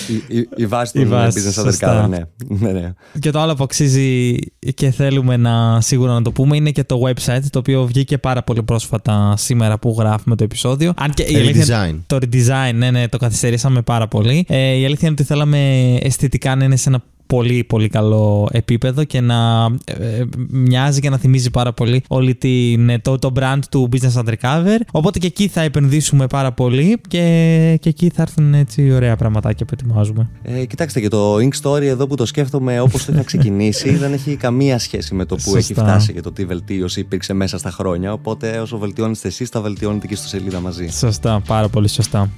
Η, 0.08 0.38
η, 0.38 0.50
η 0.56 0.66
βάση 0.66 0.94
του 0.94 1.10
business 1.10 1.64
undercover, 1.64 2.10
ναι. 2.10 2.20
ναι, 2.48 2.72
ναι. 2.72 2.94
Και 3.20 3.32
το 3.32 3.40
άλλο 3.40 3.56
που 3.56 3.64
αξίζει 3.64 4.38
και 4.74 4.92
θέλουμε 4.92 5.38
να 5.38 5.82
σίγουρα 5.82 6.14
να 6.14 6.22
το 6.22 6.32
πούμε 6.32 6.56
είναι 6.56 6.72
και 6.72 6.84
το 6.84 7.02
website, 7.06 7.44
το 7.50 7.60
οποίο 7.60 7.86
βγήκε 7.86 8.18
πάρα 8.18 8.44
πολύ 8.44 8.64
πρόσφατα 8.64 9.34
σήμερα 9.38 9.80
που 9.80 9.96
γράφουμε 10.00 10.36
το 10.36 10.44
επεισόδιο. 10.44 10.94
Αν 10.98 11.12
και 11.12 11.24
η 11.24 11.36
αλήθεια, 11.36 11.96
το 12.08 12.18
redesign, 12.22 12.74
ναι, 12.76 12.92
ναι, 12.92 13.08
το 13.08 13.18
καθυστερήσαμε 13.18 13.82
πάρα 13.82 14.08
πολύ. 14.08 14.46
Ε, 14.48 14.74
η 14.74 14.86
αλήθεια 14.86 15.08
είναι 15.08 15.16
ότι 15.20 15.24
θέλαμε 15.24 15.94
αισθητικά 15.96 16.56
να 16.56 16.64
είναι 16.64 16.76
σε 16.76 16.90
ένα 16.90 17.04
πολύ 17.28 17.64
πολύ 17.64 17.88
καλό 17.88 18.48
επίπεδο 18.52 19.04
και 19.04 19.22
να 19.22 19.66
ε, 19.86 20.24
μοιάζει 20.50 21.00
και 21.00 21.10
να 21.10 21.18
θυμίζει 21.18 21.50
πάρα 21.50 21.74
πολύ 21.74 22.04
όλη 22.08 22.36
την, 22.36 22.90
ε, 22.90 23.00
το, 23.00 23.18
το 23.18 23.32
brand 23.40 23.60
του 23.72 23.90
Business 23.92 24.24
Undercover. 24.24 24.80
Οπότε 24.92 25.20
και 25.20 25.28
εκεί 25.28 25.48
θα 25.48 25.62
επενδύσουμε 25.62 26.28
πάρα 26.28 26.52
πολύ 26.52 27.02
και, 27.08 27.78
και 27.82 27.90
εκεί 27.90 28.12
θα 28.14 28.22
έρθουν 28.22 28.54
έτσι 28.54 28.92
ωραία 28.92 29.16
πραγματάκια 29.16 29.66
που 29.66 29.74
ετοιμάζουμε. 29.80 30.30
Ε, 30.42 30.66
κοιτάξτε 30.66 31.00
και 31.00 31.08
το 31.08 31.36
Ink 31.36 31.62
Story 31.62 31.82
εδώ 31.82 32.08
που 32.08 32.16
το 32.16 32.26
σκέφτομαι 32.26 32.80
όπως 32.80 33.06
το 33.06 33.12
είχα 33.14 33.24
ξεκινήσει 33.24 33.96
δεν 33.96 34.14
έχει 34.14 34.36
καμία 34.36 34.80
σχέση 34.80 35.16
με 35.16 35.26
το 35.26 35.36
που 35.36 35.56
έχει 35.56 35.74
φτάσει 35.74 36.14
και 36.14 36.22
το 36.22 36.32
τι 36.32 36.46
βελτίωση 36.46 37.00
υπήρξε 37.00 37.34
μέσα 37.34 37.58
στα 37.58 37.72
χρόνια. 37.72 38.14
Οπότε 38.14 38.60
όσο 38.60 38.78
βελτιώνεστε 38.78 39.28
εσείς 39.28 39.50
θα 39.50 39.62
βελτιώνετε 39.62 40.08
και 40.08 40.16
στο 40.16 40.28
σελίδα 40.28 40.60
μαζί. 40.60 40.88
Σωστά, 40.88 41.42
πάρα 41.48 41.70
πολύ 41.70 41.88
σωστά. 41.88 42.30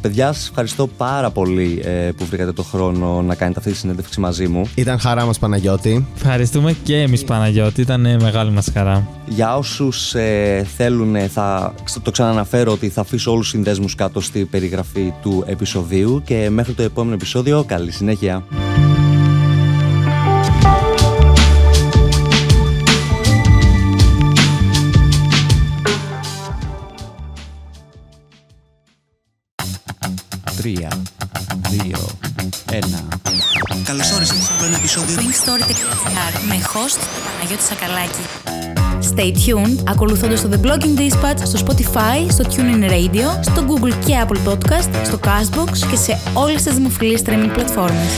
Παιδιά, 0.00 0.32
σας 0.32 0.48
ευχαριστώ 0.48 0.86
πάρα 0.86 1.30
πολύ 1.30 1.82
ε, 1.84 2.10
που 2.16 2.24
βρήκατε 2.24 2.52
το 2.52 2.62
χρόνο 2.62 3.22
να 3.22 3.34
κάνετε 3.34 3.58
αυτή 3.58 3.70
τη 3.70 3.76
συνέντευξη 3.76 4.20
μαζί 4.20 4.48
μου. 4.48 4.70
Ήταν 4.74 4.98
χαρά 4.98 5.24
μας, 5.24 5.38
Παναγιώτη. 5.38 6.06
Ευχαριστούμε 6.16 6.76
και 6.82 7.00
εμείς, 7.00 7.24
Παναγιώτη. 7.24 7.80
Ήταν 7.80 8.00
μεγάλη 8.00 8.50
μας 8.50 8.70
χαρά. 8.72 9.08
Για 9.26 9.56
όσους 9.56 10.14
ε, 10.14 10.66
θέλουν, 10.76 11.16
θα 11.28 11.74
το 12.02 12.10
ξαναναφέρω 12.10 12.72
ότι 12.72 12.88
θα 12.88 13.00
αφήσω 13.00 13.30
όλους 13.30 13.42
τους 13.42 13.52
συνδέσμους 13.52 13.94
κάτω 13.94 14.20
στη 14.20 14.44
περιγραφή 14.44 15.12
του 15.22 15.44
επεισοδίου. 15.46 16.22
Και 16.24 16.50
μέχρι 16.50 16.72
το 16.72 16.82
επόμενο 16.82 17.14
επεισόδιο, 17.14 17.64
καλή 17.64 17.90
συνέχεια. 17.90 18.44
Τρία, 30.66 30.90
δύο, 31.70 31.98
ένα. 32.72 33.08
Καλώς 33.84 34.12
όρισες 34.12 34.36
στο 34.36 34.64
ένα 34.64 34.76
επεισόδιο 34.76 35.16
Story.gr 35.16 36.40
με 36.48 36.54
host 36.54 37.00
Παναγιώτη 37.32 37.62
Σακαλάκη. 37.62 38.24
Stay 39.14 39.32
tuned, 39.32 39.82
ακολουθώντας 39.88 40.40
το 40.40 40.48
The 40.52 40.66
Blogging 40.66 40.98
Dispatch 40.98 41.42
στο 41.42 41.60
Spotify, 41.66 42.30
στο 42.30 42.44
TuneIn 42.44 42.90
Radio, 42.90 43.40
στο 43.40 43.64
Google 43.68 43.92
και 44.06 44.24
Apple 44.26 44.50
Podcast, 44.50 45.04
στο 45.04 45.18
Castbox 45.24 45.78
και 45.90 45.96
σε 45.96 46.18
όλες 46.34 46.62
τις 46.62 46.74
δημοφιλείς 46.74 47.22
streaming 47.24 47.50
πλατφόρμες. 47.52 48.10